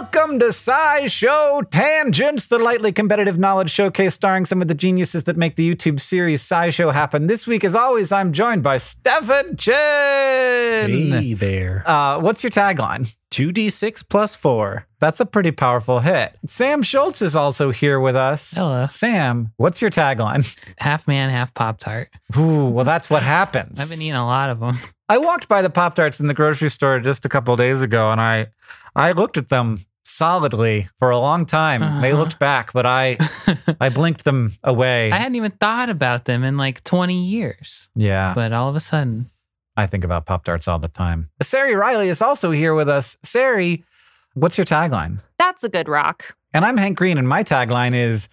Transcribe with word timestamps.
Welcome 0.00 0.38
to 0.38 0.46
Sci 0.46 1.08
Show 1.08 1.62
Tangents, 1.70 2.46
the 2.46 2.58
lightly 2.58 2.90
competitive 2.90 3.38
knowledge 3.38 3.68
showcase 3.70 4.14
starring 4.14 4.46
some 4.46 4.62
of 4.62 4.68
the 4.68 4.74
geniuses 4.74 5.24
that 5.24 5.36
make 5.36 5.56
the 5.56 5.74
YouTube 5.74 6.00
series 6.00 6.40
Sci 6.40 6.70
Show 6.70 6.90
happen. 6.90 7.26
This 7.26 7.46
week, 7.46 7.64
as 7.64 7.74
always, 7.74 8.10
I'm 8.10 8.32
joined 8.32 8.62
by 8.62 8.78
Stefan 8.78 9.58
Chin. 9.58 9.74
Hey 9.76 11.34
there. 11.34 11.84
Uh, 11.86 12.18
what's 12.18 12.42
your 12.42 12.50
tagline? 12.50 13.14
2d6 13.30 14.08
plus 14.08 14.34
4. 14.34 14.86
That's 15.00 15.20
a 15.20 15.26
pretty 15.26 15.50
powerful 15.50 16.00
hit. 16.00 16.34
Sam 16.46 16.82
Schultz 16.82 17.20
is 17.20 17.36
also 17.36 17.70
here 17.70 18.00
with 18.00 18.16
us. 18.16 18.52
Hello. 18.52 18.86
Sam, 18.86 19.52
what's 19.58 19.82
your 19.82 19.90
tagline? 19.90 20.56
Half 20.78 21.08
man, 21.08 21.28
half 21.28 21.52
Pop 21.52 21.78
Tart. 21.78 22.08
Ooh, 22.38 22.70
well, 22.70 22.86
that's 22.86 23.10
what 23.10 23.22
happens. 23.22 23.78
I've 23.78 23.90
been 23.90 24.00
eating 24.00 24.14
a 24.16 24.24
lot 24.24 24.48
of 24.48 24.60
them. 24.60 24.78
I 25.10 25.18
walked 25.18 25.46
by 25.46 25.60
the 25.60 25.70
Pop 25.70 25.94
Tarts 25.94 26.20
in 26.20 26.26
the 26.26 26.34
grocery 26.34 26.70
store 26.70 27.00
just 27.00 27.26
a 27.26 27.28
couple 27.28 27.54
days 27.56 27.82
ago, 27.82 28.10
and 28.10 28.20
I, 28.20 28.46
I 28.96 29.12
looked 29.12 29.36
at 29.36 29.50
them 29.50 29.84
solidly 30.10 30.88
for 30.98 31.10
a 31.10 31.18
long 31.18 31.46
time. 31.46 31.80
They 32.02 32.10
Uh-huh. 32.12 32.18
looked 32.22 32.38
back, 32.38 32.72
but 32.72 32.86
I, 32.86 33.16
I 33.80 33.88
blinked 33.88 34.24
them 34.24 34.52
away. 34.64 35.10
I 35.12 35.16
hadn't 35.18 35.36
even 35.36 35.52
thought 35.52 35.88
about 35.88 36.24
them 36.24 36.44
in 36.44 36.56
like 36.56 36.82
20 36.84 37.24
years. 37.24 37.88
yeah, 37.94 38.32
But 38.34 38.52
all 38.52 38.68
of 38.68 38.76
a 38.76 38.80
sudden, 38.80 39.30
I 39.76 39.86
think 39.86 40.04
about 40.04 40.26
Pop 40.26 40.44
Tarts 40.44 40.68
all 40.68 40.78
the 40.78 40.88
time. 40.88 41.30
Ceri 41.42 41.74
Riley 41.76 42.08
is 42.08 42.20
also 42.20 42.50
here 42.50 42.74
with 42.74 42.88
us. 42.88 43.16
Ceri, 43.24 43.84
what's 44.34 44.58
your 44.58 44.64
tagline? 44.66 45.20
That's 45.38 45.64
a 45.64 45.68
good 45.68 45.88
rock. 45.88 46.34
And 46.52 46.64
I'm 46.64 46.76
Hank 46.76 46.98
Green, 46.98 47.16
and 47.16 47.28
my 47.28 47.44
tagline 47.44 47.94
is 47.94 48.28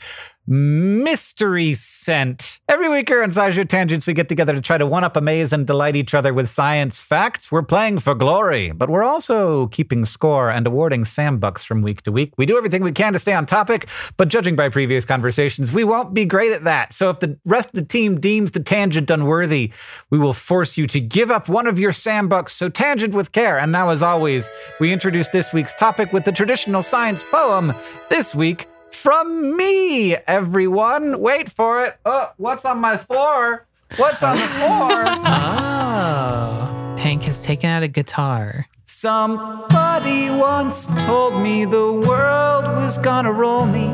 Mystery 0.49 1.73
Scent. 1.73 2.61
Every 2.69 2.87
week 2.87 3.09
here 3.09 3.21
on 3.21 3.31
SciShow 3.31 3.67
Tangents, 3.67 4.07
we 4.07 4.13
get 4.13 4.29
together 4.29 4.53
to 4.53 4.61
try 4.61 4.77
to 4.77 4.85
one 4.85 5.03
up, 5.03 5.17
amaze, 5.17 5.51
and 5.51 5.67
delight 5.67 5.97
each 5.97 6.13
other 6.13 6.33
with 6.33 6.47
science 6.47 7.01
facts. 7.01 7.51
We're 7.51 7.63
playing 7.63 7.99
for 7.99 8.15
glory, 8.15 8.71
but 8.71 8.89
we're 8.89 9.03
also 9.03 9.67
keeping 9.67 10.05
score 10.05 10.49
and 10.49 10.65
awarding 10.65 11.03
Sam 11.03 11.37
Bucks 11.37 11.65
from 11.65 11.81
week 11.81 12.01
to 12.03 12.13
week. 12.13 12.33
We 12.37 12.45
do 12.45 12.57
everything 12.57 12.81
we 12.81 12.93
can 12.93 13.11
to 13.11 13.19
stay 13.19 13.33
on 13.33 13.45
topic, 13.45 13.89
but 14.15 14.29
judging 14.29 14.55
by 14.55 14.69
previous 14.69 15.03
conversations, 15.03 15.73
we 15.73 15.83
won't 15.83 16.13
be 16.13 16.23
great 16.23 16.53
at 16.53 16.63
that. 16.63 16.93
So 16.93 17.09
if 17.09 17.19
the 17.19 17.37
rest 17.43 17.69
of 17.69 17.75
the 17.75 17.85
team 17.85 18.17
deems 18.17 18.51
the 18.51 18.61
tangent 18.61 19.11
unworthy, 19.11 19.73
we 20.09 20.17
will 20.17 20.31
force 20.31 20.77
you 20.77 20.87
to 20.87 21.01
give 21.01 21.29
up 21.29 21.49
one 21.49 21.67
of 21.67 21.77
your 21.77 21.91
Sam 21.91 22.29
Bucks. 22.29 22.53
So 22.53 22.69
tangent 22.69 23.13
with 23.13 23.33
care. 23.33 23.59
And 23.59 23.73
now, 23.73 23.89
as 23.89 24.01
always, 24.01 24.49
we 24.79 24.93
introduce 24.93 25.27
this 25.27 25.51
week's 25.51 25.73
topic 25.73 26.13
with 26.13 26.23
the 26.23 26.31
traditional 26.31 26.81
science 26.81 27.25
poem. 27.29 27.73
This 28.09 28.33
week, 28.33 28.67
from 28.91 29.55
me, 29.55 30.15
everyone. 30.15 31.19
Wait 31.19 31.49
for 31.49 31.85
it. 31.85 31.97
Oh, 32.05 32.31
what's 32.37 32.65
on 32.65 32.79
my 32.79 32.97
floor? 32.97 33.65
What's 33.95 34.23
on 34.23 34.35
the 34.35 34.47
floor? 34.47 35.05
oh, 35.07 36.95
Hank 36.99 37.23
has 37.23 37.43
taken 37.43 37.69
out 37.69 37.83
a 37.83 37.87
guitar. 37.87 38.67
Somebody 38.85 40.29
once 40.29 40.87
told 41.05 41.41
me 41.41 41.65
the 41.65 41.91
world 41.93 42.67
was 42.67 42.97
gonna 42.97 43.31
roll 43.31 43.65
me. 43.65 43.87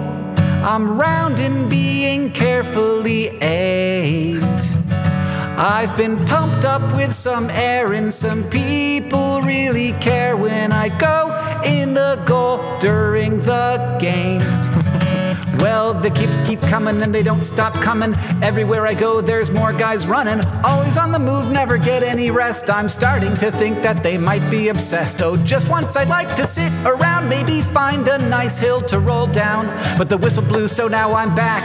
I'm 0.63 0.97
round 0.99 1.39
and 1.39 1.69
being 1.69 2.31
carefully 2.31 3.29
aimed. 3.41 4.63
I've 5.55 5.95
been 5.95 6.17
pumped 6.25 6.65
up 6.65 6.95
with 6.95 7.13
some 7.13 7.49
air, 7.51 7.93
and 7.93 8.13
some 8.13 8.43
people 8.49 9.41
really 9.41 9.93
care 9.93 10.35
when 10.35 10.71
I 10.71 10.89
go 10.89 11.61
in 11.63 11.93
the 11.93 12.21
goal 12.25 12.79
during 12.79 13.37
the 13.37 13.97
game. 13.99 14.41
Well, 15.63 15.93
the 15.93 16.09
keeps 16.09 16.35
keep 16.45 16.59
coming 16.59 17.01
and 17.03 17.15
they 17.15 17.23
don't 17.23 17.41
stop 17.41 17.73
coming. 17.75 18.13
Everywhere 18.43 18.85
I 18.85 18.93
go, 18.93 19.21
there's 19.21 19.49
more 19.49 19.71
guys 19.71 20.05
running. 20.05 20.43
Always 20.65 20.97
on 20.97 21.13
the 21.13 21.19
move, 21.19 21.51
never 21.51 21.77
get 21.77 22.03
any 22.03 22.31
rest. 22.31 22.69
I'm 22.69 22.89
starting 22.89 23.33
to 23.35 23.49
think 23.49 23.81
that 23.81 24.03
they 24.03 24.17
might 24.17 24.51
be 24.51 24.67
obsessed. 24.67 25.21
Oh, 25.21 25.37
just 25.37 25.69
once 25.69 25.95
I'd 25.95 26.09
like 26.09 26.35
to 26.35 26.45
sit 26.45 26.73
around, 26.85 27.29
maybe 27.29 27.61
find 27.61 28.05
a 28.09 28.17
nice 28.17 28.57
hill 28.57 28.81
to 28.81 28.99
roll 28.99 29.25
down. 29.25 29.67
But 29.97 30.09
the 30.09 30.17
whistle 30.17 30.43
blew, 30.43 30.67
so 30.67 30.89
now 30.89 31.13
I'm 31.13 31.33
back. 31.33 31.63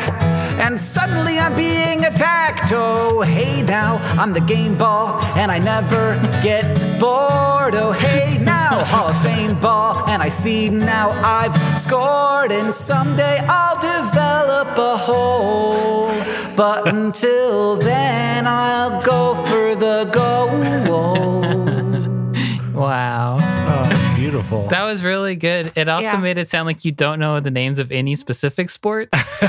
And 0.61 0.81
suddenly 0.81 1.41
I'm 1.41 1.57
being 1.57 2.05
attacked. 2.05 2.73
Oh, 2.73 3.23
hey 3.23 3.63
now, 3.63 3.97
I'm 4.17 4.33
the 4.33 4.41
game 4.41 4.79
ball, 4.79 5.21
and 5.37 5.51
I 5.51 5.59
never 5.59 6.15
get 6.41 7.01
bored. 7.01 7.75
Oh, 7.75 7.91
hey 7.91 8.39
now, 8.39 8.85
Hall 8.85 9.09
of 9.09 9.21
Fame 9.21 9.59
ball, 9.59 10.09
and 10.09 10.23
I 10.23 10.29
see 10.29 10.69
now 10.69 11.11
I've 11.11 11.81
scored, 11.81 12.53
and 12.53 12.73
someday 12.73 13.39
I'll 13.49 13.88
develop 13.97 14.71
a 14.77 14.97
hole. 14.97 16.13
But 16.57 16.89
until 16.89 17.77
then, 17.77 18.47
I'll 18.47 19.01
go 19.03 19.35
for 19.35 19.75
the 19.75 19.99
goal. 20.13 21.48
Wow. 24.29 24.41
That's 24.41 24.43
beautiful. 24.43 24.59
beautiful. 24.59 24.69
That 24.69 24.85
was 24.85 25.03
really 25.05 25.37
good. 25.37 25.73
It 25.75 25.89
also 25.89 26.11
Yeah. 26.13 26.17
made 26.19 26.39
it 26.39 26.49
sound 26.49 26.67
like 26.67 26.85
you 26.85 26.93
don't 26.93 27.19
know 27.19 27.41
the 27.41 27.51
names 27.51 27.79
of 27.79 27.91
any 27.93 28.15
specific 28.15 28.71
sports. 28.71 29.11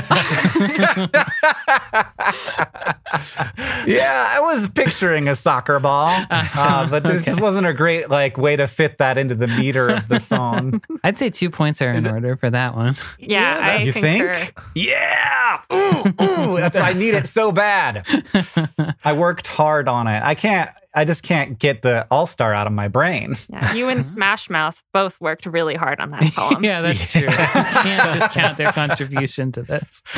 yeah, 3.86 4.26
I 4.30 4.40
was 4.40 4.68
picturing 4.70 5.28
a 5.28 5.36
soccer 5.36 5.80
ball, 5.80 6.08
uh, 6.30 6.88
but 6.88 7.02
this 7.02 7.26
Okay. 7.26 7.40
wasn't 7.40 7.66
a 7.66 7.74
great 7.74 8.10
like 8.10 8.36
way 8.36 8.56
to 8.56 8.66
fit 8.66 8.98
that 8.98 9.18
into 9.18 9.34
the 9.34 9.46
meter 9.46 9.88
of 9.88 10.08
the 10.08 10.18
song. 10.20 10.82
I'd 11.04 11.18
say 11.18 11.30
two 11.30 11.50
points 11.50 11.80
are 11.82 11.92
in 11.92 12.06
order 12.06 12.36
for 12.36 12.50
that 12.50 12.74
one. 12.74 12.96
Yeah, 13.18 13.58
I 13.62 13.76
you 13.82 13.92
concur. 13.92 14.34
think? 14.34 14.58
Yeah. 14.74 15.60
Ooh, 15.72 16.08
ooh. 16.22 16.56
That's 16.56 16.76
why 16.76 16.90
I 16.90 16.92
need 16.94 17.14
it 17.14 17.28
so 17.28 17.52
bad. 17.52 18.06
I 19.04 19.12
worked 19.12 19.46
hard 19.46 19.88
on 19.88 20.06
it. 20.06 20.22
I 20.22 20.34
can't. 20.34 20.70
I 20.92 21.04
just 21.04 21.22
can't 21.22 21.58
get 21.58 21.82
the 21.82 22.06
All 22.10 22.26
Star 22.26 22.52
out 22.52 22.66
of 22.66 22.72
my 22.72 22.88
brain. 22.88 23.36
Yeah, 23.48 23.74
you 23.74 23.88
and 23.88 24.04
Smash 24.16 24.50
Mouth 24.50 24.82
both 24.92 25.20
worked 25.20 25.46
really 25.46 25.76
hard 25.76 26.00
on 26.00 26.10
that 26.10 26.32
poem. 26.34 26.64
yeah, 26.64 26.80
that's 26.82 27.12
true. 27.12 27.22
You 27.22 27.28
can't 27.28 28.18
discount 28.20 28.56
their 28.58 28.72
contribution 28.72 29.52
to 29.52 29.62
this. 29.62 30.02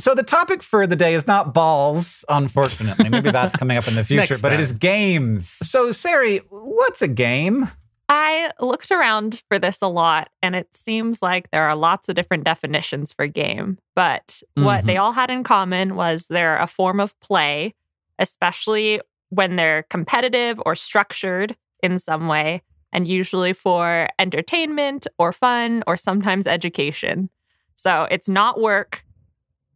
So 0.00 0.14
the 0.14 0.22
topic 0.22 0.62
for 0.62 0.86
the 0.86 0.96
day 0.96 1.14
is 1.14 1.26
not 1.26 1.52
balls, 1.52 2.24
unfortunately. 2.28 3.08
Maybe 3.10 3.30
that's 3.30 3.54
coming 3.54 3.76
up 3.76 3.86
in 3.86 3.94
the 3.96 4.02
future, 4.04 4.20
Next 4.32 4.40
but 4.42 4.50
it 4.52 4.56
time. 4.56 4.62
is 4.64 4.72
games. 4.72 5.48
So 5.48 5.90
Ceri, 5.90 6.40
what's 6.48 7.02
a 7.02 7.08
game? 7.08 7.70
I 8.08 8.50
looked 8.60 8.90
around 8.90 9.42
for 9.48 9.58
this 9.58 9.82
a 9.82 9.86
lot, 9.88 10.30
and 10.42 10.56
it 10.56 10.74
seems 10.74 11.20
like 11.22 11.50
there 11.50 11.64
are 11.64 11.76
lots 11.76 12.08
of 12.08 12.14
different 12.14 12.44
definitions 12.44 13.12
for 13.12 13.26
game. 13.26 13.78
But 13.94 14.42
what 14.54 14.84
Mhm. 14.84 14.86
they 14.86 14.96
all 14.96 15.12
had 15.12 15.30
in 15.30 15.44
common 15.44 15.94
was 15.96 16.26
they're 16.28 16.56
a 16.56 16.66
form 16.66 16.98
of 16.98 17.18
play, 17.20 17.74
especially 18.18 19.00
when 19.30 19.56
they're 19.56 19.84
competitive 19.84 20.60
or 20.64 20.74
structured 20.74 21.56
in 21.82 21.98
some 21.98 22.28
way, 22.28 22.62
and 22.92 23.06
usually 23.06 23.52
for 23.52 24.08
entertainment 24.18 25.06
or 25.18 25.32
fun 25.32 25.82
or 25.86 25.96
sometimes 25.96 26.46
education. 26.46 27.30
So 27.76 28.06
it's 28.10 28.28
not 28.28 28.60
work 28.60 29.04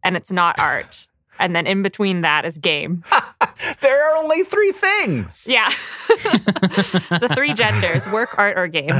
and 0.03 0.15
it's 0.15 0.31
not 0.31 0.59
art. 0.59 1.07
And 1.39 1.55
then 1.55 1.67
in 1.67 1.81
between 1.81 2.21
that 2.21 2.45
is 2.45 2.57
game. 2.57 3.03
There 3.79 4.11
are 4.11 4.17
only 4.17 4.43
three 4.43 4.71
things. 4.71 5.45
Yeah. 5.47 5.69
the 6.09 7.31
three 7.35 7.53
genders 7.53 8.05
work, 8.11 8.37
art, 8.37 8.57
or 8.57 8.67
game. 8.67 8.95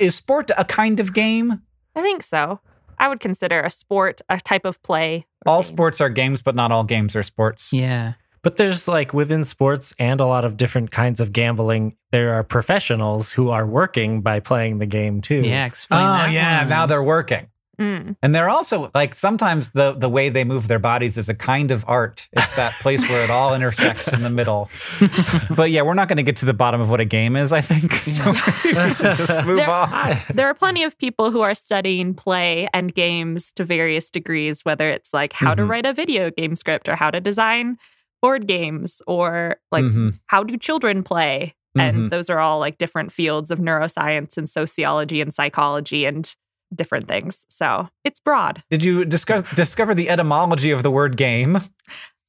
Is 0.00 0.16
sport 0.16 0.50
a 0.56 0.64
kind 0.64 0.98
of 0.98 1.12
game? 1.12 1.62
I 1.94 2.02
think 2.02 2.22
so. 2.22 2.60
I 2.98 3.08
would 3.08 3.20
consider 3.20 3.60
a 3.60 3.70
sport 3.70 4.20
a 4.28 4.40
type 4.40 4.64
of 4.64 4.82
play. 4.82 5.26
All 5.46 5.62
game. 5.62 5.64
sports 5.64 6.00
are 6.00 6.08
games, 6.08 6.42
but 6.42 6.54
not 6.54 6.72
all 6.72 6.84
games 6.84 7.14
are 7.14 7.22
sports. 7.22 7.72
Yeah. 7.72 8.14
But 8.42 8.56
there's 8.56 8.86
like 8.88 9.12
within 9.12 9.44
sports 9.44 9.94
and 9.98 10.20
a 10.20 10.26
lot 10.26 10.44
of 10.44 10.56
different 10.56 10.90
kinds 10.90 11.20
of 11.20 11.32
gambling, 11.32 11.96
there 12.12 12.34
are 12.34 12.44
professionals 12.44 13.32
who 13.32 13.50
are 13.50 13.66
working 13.66 14.20
by 14.22 14.40
playing 14.40 14.78
the 14.78 14.86
game 14.86 15.20
too. 15.20 15.42
Yeah. 15.42 15.66
Explain 15.66 16.00
Oh 16.02 16.12
that. 16.12 16.30
yeah, 16.32 16.60
one. 16.60 16.68
now 16.68 16.86
they're 16.86 17.02
working. 17.02 17.48
Mm. 17.80 18.16
And 18.24 18.34
they're 18.34 18.48
also 18.50 18.90
like 18.92 19.14
sometimes 19.14 19.68
the 19.68 19.92
the 19.92 20.08
way 20.08 20.30
they 20.30 20.42
move 20.42 20.66
their 20.66 20.80
bodies 20.80 21.16
is 21.16 21.28
a 21.28 21.34
kind 21.34 21.70
of 21.70 21.84
art. 21.86 22.28
It's 22.32 22.56
that 22.56 22.72
place 22.82 23.08
where 23.08 23.22
it 23.22 23.30
all 23.30 23.54
intersects 23.54 24.12
in 24.12 24.22
the 24.22 24.30
middle. 24.30 24.68
but 25.54 25.70
yeah, 25.70 25.82
we're 25.82 25.94
not 25.94 26.08
going 26.08 26.16
to 26.16 26.24
get 26.24 26.36
to 26.38 26.44
the 26.44 26.54
bottom 26.54 26.80
of 26.80 26.90
what 26.90 26.98
a 27.00 27.04
game 27.04 27.36
is. 27.36 27.52
I 27.52 27.60
think 27.60 27.92
so. 27.92 28.32
we 28.64 28.72
just 28.72 29.46
move 29.46 29.56
There- 29.58 29.70
on. 29.70 30.16
There 30.34 30.48
are 30.48 30.54
plenty 30.54 30.82
of 30.82 30.98
people 30.98 31.30
who 31.30 31.40
are 31.40 31.54
studying 31.54 32.14
play 32.14 32.66
and 32.74 32.92
games 32.92 33.52
to 33.52 33.64
various 33.64 34.10
degrees, 34.10 34.64
whether 34.64 34.90
it's 34.90 35.14
like 35.14 35.32
how 35.32 35.54
to 35.54 35.62
Mhm. 35.62 35.68
write 35.68 35.86
a 35.86 35.92
video 35.92 36.30
game 36.32 36.56
script 36.56 36.88
or 36.88 36.96
how 36.96 37.12
to 37.12 37.20
design 37.20 37.78
board 38.22 38.46
games 38.46 39.00
or 39.06 39.56
like 39.72 39.84
Mhm. 39.84 40.18
how 40.26 40.42
do 40.44 40.56
children 40.56 41.02
play. 41.02 41.54
And 41.76 42.10
those 42.10 42.28
are 42.28 42.40
all 42.40 42.58
like 42.58 42.76
different 42.76 43.12
fields 43.12 43.52
of 43.52 43.60
neuroscience 43.60 44.36
and 44.36 44.50
sociology 44.50 45.20
and 45.20 45.32
psychology 45.32 46.04
and 46.04 46.34
different 46.74 47.06
things. 47.06 47.46
So 47.48 47.88
it's 48.04 48.18
broad. 48.18 48.64
Did 48.68 48.82
you 48.82 49.04
discuss, 49.04 49.42
discover 49.54 49.94
the 49.94 50.08
etymology 50.10 50.72
of 50.72 50.82
the 50.82 50.90
word 50.90 51.16
game? 51.16 51.60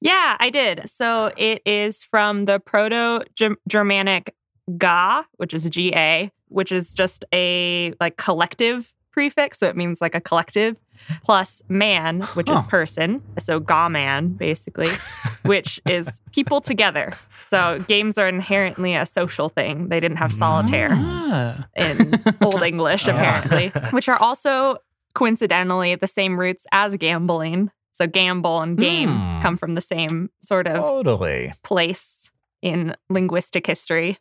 Yeah, 0.01 0.37
I 0.39 0.51
did. 0.51 0.87
So 0.87 1.31
it 1.35 1.63
is 1.65 2.03
from 2.03 2.45
the 2.45 2.59
Proto 2.59 3.25
Germanic 3.67 4.35
ga, 4.77 5.23
which 5.37 5.53
is 5.53 5.67
G 5.69 5.91
A, 5.95 6.29
which 6.49 6.71
is 6.71 6.93
just 6.93 7.25
a 7.33 7.93
like 7.99 8.17
collective 8.17 8.93
prefix. 9.19 9.59
So 9.59 9.67
it 9.67 9.75
means 9.75 9.99
like 9.99 10.15
a 10.15 10.21
collective 10.21 10.79
plus 11.25 11.61
man, 11.67 12.21
which 12.37 12.49
is 12.49 12.61
person. 12.63 13.21
So 13.37 13.59
ga 13.59 13.89
man, 13.89 14.29
basically, 14.29 14.87
which 15.43 15.81
is 15.85 16.21
people 16.31 16.61
together. 16.61 17.11
So 17.43 17.79
games 17.87 18.17
are 18.17 18.29
inherently 18.29 18.95
a 18.95 19.05
social 19.05 19.49
thing. 19.49 19.89
They 19.89 19.99
didn't 19.99 20.17
have 20.23 20.31
solitaire 20.31 20.91
Ah. 20.93 21.67
in 21.75 22.13
Old 22.41 22.61
English, 22.63 23.07
apparently, 23.13 23.69
which 23.91 24.07
are 24.07 24.17
also 24.21 24.77
coincidentally 25.13 25.95
the 25.95 26.07
same 26.07 26.39
roots 26.39 26.65
as 26.71 26.95
gambling. 26.95 27.71
So 27.91 28.07
gamble 28.07 28.61
and 28.61 28.77
game 28.77 29.09
Hmm. 29.09 29.41
come 29.41 29.57
from 29.57 29.73
the 29.75 29.81
same 29.81 30.29
sort 30.41 30.65
of 30.67 30.77
Totally. 30.81 31.51
place 31.63 32.31
in 32.61 32.95
linguistic 33.09 33.67
history. 33.67 34.17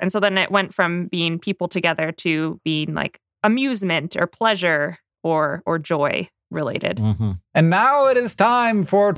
And 0.00 0.12
so 0.12 0.20
then 0.20 0.36
it 0.36 0.50
went 0.50 0.74
from 0.74 1.06
being 1.06 1.38
people 1.38 1.66
together 1.68 2.12
to 2.24 2.60
being 2.64 2.92
like 2.92 3.20
amusement 3.44 4.16
or 4.16 4.26
pleasure 4.26 4.98
or 5.22 5.62
or 5.64 5.78
joy 5.78 6.28
related. 6.50 6.96
Mm-hmm. 6.96 7.32
And 7.54 7.70
now 7.70 8.06
it 8.08 8.16
is 8.16 8.34
time 8.34 8.82
for. 8.82 9.14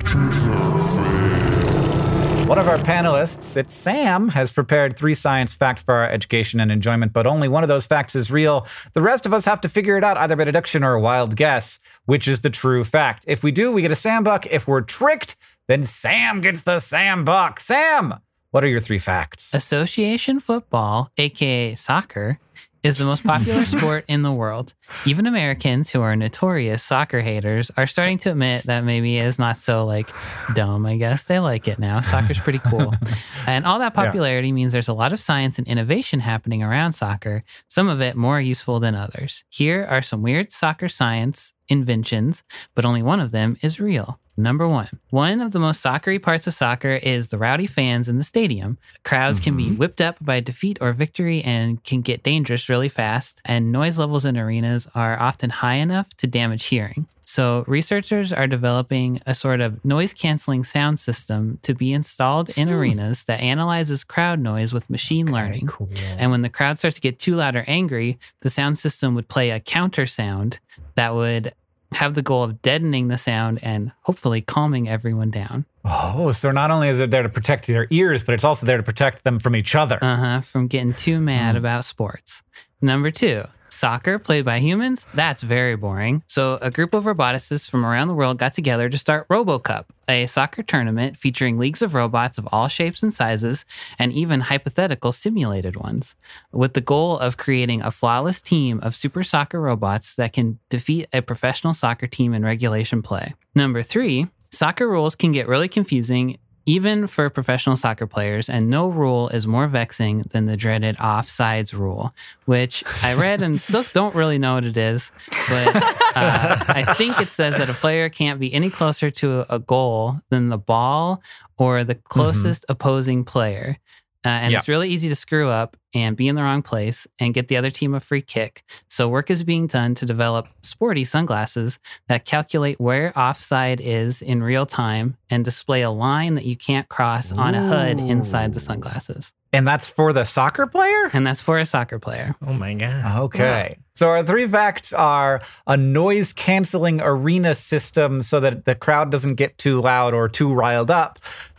One 2.47 2.57
of 2.57 2.69
our 2.69 2.77
panelists, 2.77 3.57
it's 3.57 3.75
Sam, 3.75 4.29
has 4.29 4.53
prepared 4.53 4.95
three 4.95 5.13
science 5.13 5.53
facts 5.53 5.83
for 5.83 5.95
our 5.95 6.09
education 6.09 6.61
and 6.61 6.71
enjoyment, 6.71 7.11
but 7.11 7.27
only 7.27 7.49
one 7.49 7.61
of 7.61 7.67
those 7.67 7.85
facts 7.85 8.15
is 8.15 8.31
real. 8.31 8.65
The 8.93 9.01
rest 9.01 9.25
of 9.25 9.33
us 9.33 9.43
have 9.43 9.59
to 9.61 9.69
figure 9.69 9.97
it 9.97 10.03
out 10.05 10.15
either 10.15 10.37
by 10.37 10.45
deduction 10.45 10.81
or 10.81 10.93
a 10.93 11.01
wild 11.01 11.35
guess, 11.35 11.79
which 12.05 12.25
is 12.25 12.39
the 12.39 12.49
true 12.49 12.85
fact. 12.85 13.25
If 13.27 13.43
we 13.43 13.51
do, 13.51 13.69
we 13.73 13.81
get 13.81 13.91
a 13.91 13.97
Sam 13.97 14.23
buck. 14.23 14.45
If 14.45 14.65
we're 14.65 14.79
tricked, 14.79 15.35
then 15.67 15.83
Sam 15.83 16.39
gets 16.39 16.61
the 16.61 16.79
Sam 16.79 17.25
buck. 17.25 17.59
Sam, 17.59 18.13
what 18.51 18.63
are 18.63 18.69
your 18.69 18.79
three 18.79 18.99
facts? 18.99 19.53
Association 19.53 20.39
football, 20.39 21.11
aka 21.17 21.75
soccer, 21.75 22.39
is 22.87 22.97
the 22.97 23.05
most 23.05 23.23
popular 23.23 23.65
sport 23.65 24.05
in 24.07 24.21
the 24.21 24.31
world. 24.31 24.73
Even 25.05 25.27
Americans 25.27 25.89
who 25.91 26.01
are 26.01 26.15
notorious 26.15 26.81
soccer 26.81 27.19
haters 27.19 27.69
are 27.75 27.85
starting 27.85 28.17
to 28.19 28.31
admit 28.31 28.63
that 28.63 28.85
maybe 28.85 29.17
it's 29.17 29.37
not 29.37 29.57
so 29.57 29.85
like 29.85 30.09
dumb, 30.55 30.85
I 30.85 30.95
guess. 30.95 31.25
They 31.25 31.39
like 31.39 31.67
it 31.67 31.79
now. 31.79 31.99
Soccer's 31.99 32.39
pretty 32.39 32.59
cool. 32.59 32.93
and 33.47 33.65
all 33.65 33.79
that 33.79 33.93
popularity 33.93 34.53
means 34.53 34.71
there's 34.71 34.87
a 34.87 34.93
lot 34.93 35.11
of 35.11 35.19
science 35.19 35.57
and 35.57 35.67
innovation 35.67 36.21
happening 36.21 36.63
around 36.63 36.93
soccer, 36.93 37.43
some 37.67 37.89
of 37.89 38.01
it 38.01 38.15
more 38.15 38.39
useful 38.39 38.79
than 38.79 38.95
others. 38.95 39.43
Here 39.49 39.85
are 39.85 40.01
some 40.01 40.21
weird 40.21 40.53
soccer 40.53 40.87
science 40.87 41.53
inventions, 41.67 42.43
but 42.73 42.85
only 42.85 43.03
one 43.03 43.19
of 43.19 43.31
them 43.31 43.57
is 43.61 43.81
real. 43.81 44.19
Number 44.39 44.67
one, 44.67 44.89
one 45.09 45.41
of 45.41 45.51
the 45.51 45.59
most 45.59 45.81
soccery 45.81 46.19
parts 46.21 46.45
of 46.45 46.53
soccer 46.53 46.99
is 47.01 47.29
the 47.29 47.39
rowdy 47.39 47.65
fans 47.65 48.07
in 48.07 48.17
the 48.17 48.23
stadium. 48.23 48.77
Crowds 49.03 49.39
can 49.39 49.57
be 49.57 49.65
mm-hmm. 49.65 49.77
whipped 49.77 49.99
up 49.99 50.23
by 50.23 50.39
defeat 50.41 50.77
or 50.79 50.93
victory 50.93 51.43
and 51.43 51.83
can 51.83 52.01
get 52.01 52.21
dangerous 52.21 52.69
really 52.69 52.87
fast, 52.87 53.41
and 53.45 53.71
noise 53.71 53.97
levels 53.97 54.25
in 54.25 54.37
arenas 54.37 54.87
are 54.93 55.19
often 55.19 55.49
high 55.49 55.75
enough 55.75 56.09
to 56.17 56.27
damage 56.27 56.65
hearing. 56.65 57.07
So, 57.25 57.65
researchers 57.67 58.31
are 58.31 58.47
developing 58.47 59.21
a 59.25 59.35
sort 59.35 59.59
of 59.59 59.83
noise 59.83 60.13
canceling 60.13 60.63
sound 60.63 60.99
system 60.99 61.59
to 61.63 61.73
be 61.73 61.91
installed 61.91 62.49
in 62.57 62.69
arenas 62.69 63.25
that 63.25 63.41
analyzes 63.41 64.05
crowd 64.05 64.39
noise 64.39 64.71
with 64.71 64.89
machine 64.89 65.29
learning. 65.29 65.67
Cool. 65.67 65.89
And 66.17 66.31
when 66.31 66.41
the 66.41 66.49
crowd 66.49 66.77
starts 66.77 66.95
to 66.95 67.01
get 67.01 67.19
too 67.19 67.35
loud 67.35 67.57
or 67.57 67.65
angry, 67.67 68.17
the 68.41 68.49
sound 68.49 68.79
system 68.79 69.13
would 69.15 69.27
play 69.27 69.49
a 69.49 69.59
counter 69.59 70.05
sound 70.05 70.59
that 70.95 71.15
would 71.15 71.53
have 71.93 72.13
the 72.13 72.21
goal 72.21 72.43
of 72.43 72.61
deadening 72.61 73.07
the 73.07 73.17
sound 73.17 73.59
and 73.61 73.91
hopefully 74.01 74.41
calming 74.41 74.89
everyone 74.89 75.31
down. 75.31 75.65
Oh, 75.85 76.31
so 76.33 76.51
not 76.51 76.69
only 76.69 76.89
is 76.89 76.99
it 76.99 77.11
there 77.11 77.23
to 77.23 77.29
protect 77.29 77.67
their 77.67 77.87
ears, 77.89 78.23
but 78.23 78.35
it's 78.35 78.43
also 78.43 78.65
there 78.65 78.77
to 78.77 78.83
protect 78.83 79.23
them 79.23 79.39
from 79.39 79.55
each 79.55 79.73
other. 79.75 79.97
Uh 80.03 80.15
huh. 80.17 80.41
From 80.41 80.67
getting 80.67 80.93
too 80.93 81.19
mad 81.21 81.55
about 81.55 81.85
sports. 81.85 82.43
Number 82.81 83.09
two, 83.09 83.45
soccer 83.69 84.19
played 84.19 84.45
by 84.45 84.59
humans. 84.59 85.07
That's 85.13 85.41
very 85.41 85.75
boring. 85.75 86.23
So, 86.27 86.57
a 86.61 86.71
group 86.71 86.93
of 86.93 87.05
roboticists 87.05 87.69
from 87.69 87.85
around 87.85 88.07
the 88.07 88.13
world 88.13 88.37
got 88.37 88.53
together 88.53 88.89
to 88.89 88.97
start 88.97 89.27
RoboCup, 89.27 89.85
a 90.07 90.27
soccer 90.27 90.63
tournament 90.63 91.17
featuring 91.17 91.57
leagues 91.57 91.81
of 91.81 91.93
robots 91.93 92.37
of 92.37 92.47
all 92.51 92.67
shapes 92.67 93.03
and 93.03 93.13
sizes, 93.13 93.65
and 93.99 94.11
even 94.13 94.41
hypothetical 94.41 95.11
simulated 95.11 95.75
ones, 95.75 96.15
with 96.51 96.73
the 96.73 96.81
goal 96.81 97.17
of 97.17 97.37
creating 97.37 97.81
a 97.81 97.91
flawless 97.91 98.41
team 98.41 98.79
of 98.81 98.95
super 98.95 99.23
soccer 99.23 99.59
robots 99.59 100.15
that 100.15 100.33
can 100.33 100.59
defeat 100.69 101.07
a 101.13 101.21
professional 101.21 101.73
soccer 101.73 102.07
team 102.07 102.33
in 102.33 102.43
regulation 102.43 103.01
play. 103.01 103.33
Number 103.55 103.83
three, 103.83 104.27
soccer 104.51 104.87
rules 104.87 105.15
can 105.15 105.31
get 105.31 105.47
really 105.47 105.67
confusing 105.67 106.37
even 106.67 107.07
for 107.07 107.29
professional 107.29 107.77
soccer 107.77 108.05
players, 108.05 108.49
and 108.49 108.69
no 108.69 108.87
rule 108.87 109.29
is 109.29 109.47
more 109.47 109.67
vexing 109.67 110.23
than 110.31 110.45
the 110.45 110.57
dreaded 110.57 110.97
offsides 110.97 111.71
rule, 111.73 112.13
which 112.45 112.83
I 113.03 113.15
read 113.15 113.41
and 113.41 113.59
still 113.59 113.85
don't 113.93 114.13
really 114.13 114.37
know 114.37 114.55
what 114.55 114.65
it 114.65 114.75
is. 114.75 115.11
But 115.49 115.75
uh, 116.15 116.63
I 116.67 116.93
think 116.95 117.19
it 117.21 117.29
says 117.29 117.57
that 117.57 117.69
a 117.69 117.73
player 117.73 118.09
can't 118.09 118.39
be 118.39 118.53
any 118.53 118.69
closer 118.69 119.09
to 119.09 119.45
a 119.51 119.59
goal 119.59 120.19
than 120.29 120.49
the 120.49 120.57
ball 120.57 121.23
or 121.57 121.85
the 121.85 121.95
closest 121.95 122.65
opposing 122.69 123.23
player. 123.23 123.77
Uh, 124.25 124.29
and 124.29 124.51
Yeah. 124.51 124.57
it's 124.57 124.67
really 124.67 124.89
easy 124.89 125.09
to 125.09 125.15
screw 125.15 125.49
up 125.49 125.77
and 125.93 126.17
be 126.17 126.27
in 126.27 126.35
the 126.35 126.43
wrong 126.43 126.61
place 126.61 127.07
and 127.19 127.33
get 127.33 127.47
the 127.47 127.57
other 127.57 127.69
team 127.69 127.93
a 127.93 127.99
free 127.99 128.21
kick. 128.21 128.63
So, 128.89 129.07
work 129.07 129.29
is 129.31 129.43
being 129.43 129.67
done 129.67 129.95
to 129.95 130.05
develop 130.05 130.47
sporty 130.61 131.03
sunglasses 131.05 131.79
that 132.07 132.25
calculate 132.25 132.79
where 132.79 133.17
offside 133.17 133.79
is 133.81 134.21
in 134.21 134.43
real 134.43 134.65
time 134.65 135.17
and 135.29 135.45
display 135.45 135.81
a 135.81 135.89
line 135.91 136.35
that 136.35 136.45
you 136.45 136.55
can't 136.57 136.89
cross 136.89 137.31
on 137.31 137.55
a 137.55 137.67
hood 137.67 137.99
inside 137.99 138.53
the 138.53 138.59
sunglasses. 138.59 139.33
And 139.53 139.65
that's 139.65 139.87
for 139.87 140.11
the 140.11 140.25
soccer 140.25 140.67
player? 140.67 141.09
And 141.13 141.25
that's 141.25 141.39
for 141.41 141.57
a 141.57 141.65
soccer 141.65 141.99
player. 141.99 142.35
Oh 142.45 142.51
my 142.53 142.73
god. 142.73 143.19
Okay. 143.21 143.77
So 143.95 144.09
our 144.09 144.23
three 144.23 144.47
facts 144.47 144.91
are 144.91 145.41
a 145.65 145.77
noise 145.77 146.33
canceling 146.33 146.99
arena 147.01 147.55
system 147.55 148.21
so 148.23 148.39
that 148.41 148.65
the 148.65 148.75
crowd 148.75 149.09
doesn't 149.09 149.35
get 149.35 149.57
too 149.57 149.79
loud 149.81 150.13
or 150.13 150.27
too 150.27 150.53
riled 150.53 150.91
up. 150.91 151.17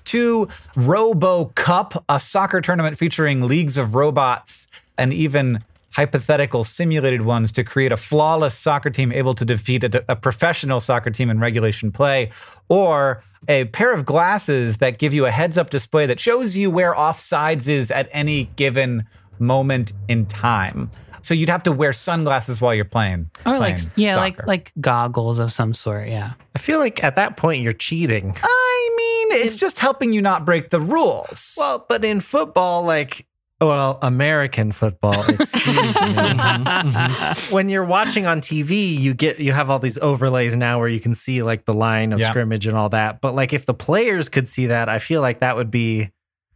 Two, 0.09 0.49
Robo 0.75 1.53
Cup, 1.55 2.03
a 2.09 2.19
soccer 2.19 2.63
tournament 2.63 2.97
featuring 2.97 3.43
leagues 3.43 3.77
of 3.77 3.95
robots 3.95 4.67
and 4.97 5.13
even 5.13 5.63
hypothetical 5.93 6.65
simulated 6.65 7.21
ones 7.21 7.53
to 7.53 7.63
create 7.63 7.93
a 7.93 7.97
flawless 7.99 8.59
soccer 8.59 8.89
team 8.89 9.13
able 9.13 9.35
to 9.35 9.45
defeat 9.45 9.85
a, 9.85 10.03
a 10.09 10.17
professional 10.17 10.81
soccer 10.81 11.11
team 11.11 11.29
in 11.29 11.39
regulation 11.39 11.93
play. 11.93 12.31
Or 12.71 13.23
a 13.49 13.67
pair 13.67 13.93
of 13.93 14.07
glasses 14.07 14.79
that 14.79 14.97
give 14.97 15.13
you 15.13 15.27
a 15.27 15.31
heads 15.31 15.59
up 15.59 15.69
display 15.69 16.07
that 16.07 16.19
shows 16.19 16.57
you 16.57 16.71
where 16.71 16.95
offsides 16.95 17.69
is 17.69 17.91
at 17.91 18.09
any 18.11 18.45
given 18.57 19.05
moment 19.39 19.93
in 20.09 20.25
time. 20.25 20.91
So 21.29 21.35
you'd 21.35 21.51
have 21.51 21.65
to 21.65 21.73
wear 21.73 21.93
sunglasses 21.93 22.59
while 22.59 22.75
you're 22.75 22.87
playing. 22.87 23.31
Or 23.45 23.59
like 23.59 23.77
playing 23.77 23.91
yeah, 23.97 24.17
like 24.17 24.37
soccer. 24.37 24.47
like 24.47 24.73
goggles 24.81 25.39
of 25.41 25.53
some 25.53 25.75
sort, 25.75 26.09
yeah. 26.09 26.33
I 26.57 26.59
feel 26.59 26.79
like 26.79 27.05
at 27.05 27.17
that 27.17 27.37
point 27.37 27.63
you're 27.63 27.75
cheating. 27.75 28.35
I 28.43 28.95
mean, 28.97 29.43
it's 29.43 29.55
just 29.55 29.79
helping 29.79 30.15
you 30.15 30.23
not 30.23 30.47
break 30.47 30.71
the 30.71 30.81
rules. 30.81 31.55
Well, 31.59 31.85
but 31.87 32.03
in 32.03 32.21
football, 32.21 32.83
like, 32.85 33.27
well, 33.61 33.99
American 34.01 34.73
football, 34.73 35.21
excuse 35.29 36.01
me. 36.01 36.15
Mm-hmm, 36.15 36.89
mm-hmm. 36.89 37.55
when 37.55 37.69
you're 37.69 37.85
watching 37.85 38.25
on 38.25 38.41
TV, 38.41 38.99
you 38.99 39.13
get 39.13 39.39
you 39.39 39.53
have 39.53 39.69
all 39.69 39.81
these 39.81 39.99
overlays 39.99 40.57
now 40.57 40.79
where 40.79 40.89
you 40.89 41.01
can 41.01 41.15
see 41.15 41.43
like 41.43 41.67
the 41.67 41.75
line 41.75 42.15
of 42.15 42.21
Yeah. 42.21 42.31
scrimmage 42.31 42.67
and 42.67 42.75
all 42.75 42.89
that. 42.89 43.21
But 43.21 43.35
like 43.35 43.53
if 43.53 43.67
the 43.67 43.75
players 43.75 44.31
could 44.31 44.49
see 44.49 44.69
that, 44.69 44.89
I 44.89 44.99
feel 44.99 45.21
like 45.21 45.41
that 45.41 45.57
would 45.57 45.71
be 45.71 46.11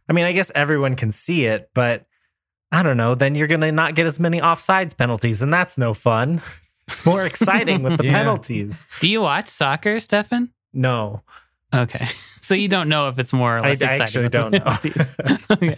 I 0.09 0.13
mean, 0.13 0.25
I 0.25 0.31
guess 0.31 0.51
everyone 0.55 0.95
can 0.95 1.11
see 1.11 1.45
it, 1.45 1.69
but 1.75 2.07
I 2.73 2.83
don't 2.83 2.97
know, 2.97 3.15
then 3.15 3.35
you're 3.35 3.47
going 3.47 3.61
to 3.61 3.71
not 3.71 3.95
get 3.95 4.05
as 4.05 4.19
many 4.19 4.41
offsides 4.41 4.97
penalties 4.97 5.41
and 5.43 5.53
that's 5.53 5.77
no 5.77 5.93
fun. 5.93 6.41
It's 6.89 7.05
more 7.05 7.25
exciting 7.25 7.81
with 7.81 7.97
the 7.97 8.03
Yeah. 8.07 8.11
penalties. 8.17 8.85
Do 8.99 9.07
you 9.07 9.21
watch 9.21 9.47
soccer, 9.47 10.01
Stefan? 10.01 10.49
No. 10.73 11.21
Okay. 11.73 12.07
So 12.43 12.55
you 12.55 12.67
don't 12.67 12.89
know 12.89 13.07
if 13.07 13.17
it's 13.19 13.31
more 13.31 13.55
or 13.55 13.63
I 13.63 13.69
less 13.69 13.81
exciting. 13.81 14.01
actually 14.01 14.27
don't 14.27 14.51
know. 14.51 14.59
penalties. 14.59 15.15
okay. 15.49 15.75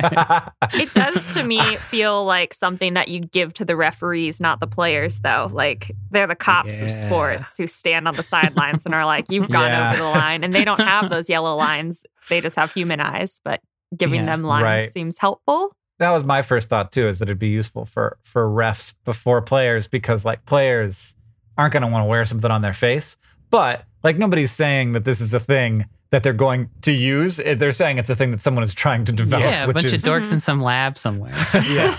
It 0.82 0.92
does 0.96 1.32
to 1.36 1.44
me 1.44 1.62
feel 1.62 2.26
like 2.26 2.56
something 2.56 2.96
that 2.96 3.08
you 3.08 3.20
give 3.20 3.54
to 3.54 3.66
the 3.66 3.76
referees, 3.76 4.42
not 4.42 4.60
the 4.60 4.66
players, 4.66 5.20
though. 5.20 5.48
Like 5.54 5.92
they're 6.10 6.26
the 6.26 6.36
cops 6.36 6.82
of 6.82 6.90
sports 6.90 7.56
who 7.60 7.68
stand 7.68 8.08
on 8.08 8.16
the 8.16 8.24
sidelines 8.24 8.88
and 8.88 8.96
are 8.96 9.06
like, 9.06 9.26
you've 9.30 9.52
gone 9.52 9.68
Yeah. 9.70 9.90
over 9.92 9.98
the 10.02 10.10
line. 10.10 10.44
And 10.44 10.52
they 10.54 10.66
don't 10.66 10.80
have 10.82 11.12
those 11.12 11.30
yellow 11.30 11.56
lines, 11.56 12.02
they 12.30 12.42
just 12.42 12.56
have 12.56 12.74
human 12.74 13.00
eyes. 13.00 13.40
But 13.44 13.62
giving 13.96 14.22
Yeah. 14.22 14.26
them 14.26 14.42
lines 14.44 14.64
Right. 14.64 14.90
seems 14.92 15.20
helpful. 15.20 15.72
That 16.00 16.12
was 16.12 16.24
my 16.24 16.42
first 16.42 16.70
thought 16.70 16.92
too, 16.92 17.08
is 17.08 17.20
that 17.20 17.30
it'd 17.30 17.40
be 17.40 17.48
useful 17.50 17.86
for 17.86 18.18
for 18.24 18.48
refs 18.48 18.94
before 19.04 19.42
players 19.42 19.88
because 19.88 20.26
like 20.26 20.46
players 20.46 21.16
aren't 21.58 21.74
going 21.74 21.82
to 21.82 21.88
want 21.88 22.04
to 22.04 22.08
wear 22.08 22.26
something 22.26 22.52
on 22.52 22.62
their 22.62 22.74
face, 22.74 23.18
but 23.50 23.86
like 24.04 24.18
nobody's 24.18 24.52
saying 24.52 24.92
that 24.92 25.06
this 25.06 25.22
is 25.22 25.34
a 25.34 25.40
thing 25.40 25.86
that 26.16 26.24
they're 26.24 26.32
going 26.32 26.70
to 26.80 26.94
use. 26.94 27.42
Eh, 27.42 27.56
They're 27.56 27.74
saying 27.74 27.98
it's 27.98 28.10
a 28.10 28.16
thing 28.16 28.32
that 28.32 28.40
someone 28.40 28.64
is 28.64 28.74
trying 28.74 29.04
to 29.04 29.12
develop. 29.12 29.44
yeah, 29.44 29.66
a 29.66 29.68
which 29.68 29.74
bunch 29.74 29.88
is, 29.88 30.02
of 30.02 30.10
dorks 30.10 30.32
in 30.32 30.40
some 30.40 30.62
lab 30.62 30.98
somewhere. 30.98 31.34
yeah. 31.54 31.92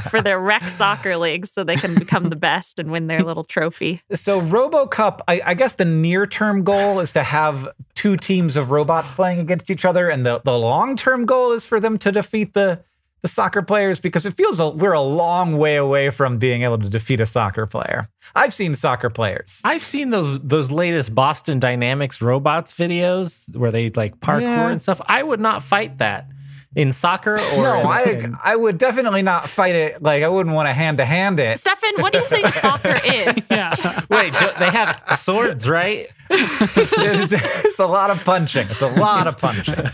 for 0.10 0.22
their 0.22 0.38
rec 0.38 0.62
soccer 0.62 1.16
leagues 1.16 1.50
so 1.50 1.64
they 1.64 1.74
can 1.74 1.96
become 1.98 2.30
the 2.30 2.36
best 2.36 2.78
and 2.78 2.92
win 2.92 3.08
their 3.08 3.24
little 3.24 3.42
trophy. 3.42 4.00
So 4.12 4.40
RoboCup, 4.40 5.22
I, 5.26 5.40
I 5.44 5.54
guess 5.54 5.74
the 5.74 5.84
near 5.84 6.24
term 6.24 6.62
goal 6.62 7.00
is 7.00 7.12
to 7.14 7.24
have 7.24 7.68
two 7.94 8.16
teams 8.16 8.56
of 8.56 8.70
robots 8.70 9.10
playing 9.10 9.40
against 9.40 9.70
each 9.72 9.84
other, 9.84 10.08
and 10.08 10.24
the, 10.24 10.40
the 10.44 10.56
long 10.56 10.94
term 10.94 11.26
goal 11.26 11.50
is 11.50 11.66
for 11.66 11.80
them 11.80 11.98
to 11.98 12.12
defeat 12.12 12.54
the 12.54 12.84
the 13.24 13.28
soccer 13.28 13.62
players 13.62 13.98
because 14.00 14.26
it 14.26 14.34
feels 14.34 14.60
a, 14.60 14.68
we're 14.68 14.92
a 14.92 15.00
long 15.00 15.56
way 15.56 15.76
away 15.76 16.10
from 16.10 16.36
being 16.36 16.60
able 16.62 16.76
to 16.78 16.90
defeat 16.90 17.20
a 17.20 17.26
soccer 17.26 17.64
player. 17.66 18.04
I've 18.34 18.52
seen 18.52 18.76
soccer 18.76 19.08
players. 19.08 19.62
I've 19.64 19.82
seen 19.82 20.10
those 20.10 20.38
those 20.40 20.70
latest 20.70 21.14
Boston 21.14 21.58
Dynamics 21.58 22.20
robots 22.20 22.74
videos 22.74 23.40
where 23.56 23.70
they 23.72 23.88
like 23.88 24.20
parkour 24.20 24.42
Yeah. 24.42 24.68
and 24.68 24.82
stuff. 24.82 25.00
I 25.06 25.22
would 25.22 25.40
not 25.40 25.62
fight 25.62 25.96
that 25.98 26.28
in 26.76 26.92
soccer 26.92 27.36
or 27.36 27.62
No, 27.62 27.80
in- 27.80 27.86
I 27.86 28.02
in- 28.02 28.36
I 28.44 28.56
would 28.56 28.76
definitely 28.76 29.22
not 29.22 29.48
fight 29.48 29.74
it. 29.74 30.02
Like 30.02 30.22
I 30.22 30.28
wouldn't 30.28 30.54
want 30.54 30.68
to 30.68 30.74
hand 30.74 30.98
to 30.98 31.06
hand 31.06 31.40
it. 31.40 31.58
Stefan, 31.60 32.02
what 32.02 32.12
do 32.12 32.18
you 32.18 32.24
think 32.26 32.48
soccer 32.48 32.94
is? 33.06 33.46
yeah. 33.50 33.72
wait. 34.10 34.34
do- 34.34 34.50
they 34.58 34.70
have 34.70 35.00
swords, 35.16 35.66
right? 35.66 36.06
It's, 36.30 37.32
it's 37.32 37.78
a 37.78 37.86
lot 37.86 38.10
of 38.10 38.22
punching. 38.24 38.68
It's 38.70 38.82
a 38.82 38.88
lot 39.00 39.26
of 39.28 39.38
punching. 39.38 39.74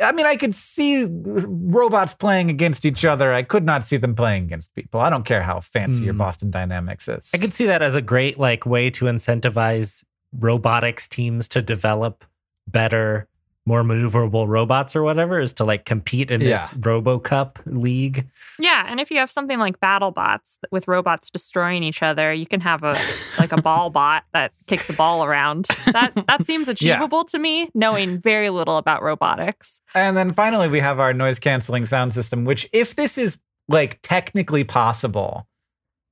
I 0.00 0.12
mean, 0.12 0.26
I 0.26 0.36
could 0.36 0.54
see 0.54 1.06
robots 1.08 2.14
playing 2.14 2.50
against 2.50 2.84
each 2.84 3.04
other. 3.04 3.32
I 3.32 3.42
could 3.42 3.64
not 3.64 3.84
see 3.84 3.96
them 3.96 4.14
playing 4.14 4.44
against 4.44 4.74
people. 4.74 5.00
I 5.00 5.10
don't 5.10 5.24
care 5.24 5.42
how 5.42 5.60
fancy 5.60 6.04
your 6.04 6.14
hmm. 6.14 6.18
Boston 6.18 6.50
Dynamics 6.50 7.08
is. 7.08 7.30
I 7.34 7.38
could 7.38 7.52
see 7.52 7.66
that 7.66 7.82
as 7.82 7.94
a 7.94 8.02
great 8.02 8.38
like 8.38 8.66
way 8.66 8.90
to 8.90 9.06
incentivize 9.06 10.04
robotics 10.32 11.08
teams 11.08 11.48
to 11.48 11.62
develop 11.62 12.24
better, 12.66 13.28
more 13.68 13.82
maneuverable 13.84 14.48
robots 14.48 14.96
or 14.96 15.02
whatever. 15.02 15.38
Is 15.40 15.52
to 15.54 15.64
like 15.64 15.84
compete 15.84 16.30
in 16.30 16.40
this 16.40 16.70
Yeah. 16.72 16.78
RoboCup 16.80 17.58
league. 17.66 18.26
Yeah, 18.58 18.84
and 18.88 18.98
if 18.98 19.10
you 19.10 19.18
have 19.18 19.30
something 19.30 19.58
like 19.58 19.78
BattleBots 19.78 20.56
with 20.72 20.88
robots 20.88 21.30
destroying 21.30 21.82
each 21.84 22.02
other, 22.02 22.32
you 22.32 22.46
can 22.46 22.60
have 22.62 22.82
a 22.82 22.98
like 23.38 23.52
a 23.52 23.60
ball 23.62 23.90
bot 23.98 24.24
that 24.32 24.52
kicks 24.66 24.88
a 24.90 24.94
ball 24.94 25.22
around. 25.24 25.66
That 25.86 26.12
that 26.26 26.44
seems 26.44 26.66
achievable 26.74 27.24
to 27.26 27.38
me, 27.38 27.68
knowing 27.74 28.18
very 28.18 28.50
little 28.50 28.78
about 28.78 29.02
robotics. 29.02 29.80
And 29.94 30.16
then 30.16 30.32
finally, 30.32 30.68
we 30.68 30.80
have 30.80 30.98
our 30.98 31.12
noise 31.12 31.38
canceling 31.38 31.86
sound 31.86 32.12
system, 32.12 32.44
which, 32.44 32.68
if 32.72 32.96
this 32.96 33.16
is 33.18 33.38
like 33.68 34.00
technically 34.02 34.64
possible, 34.64 35.46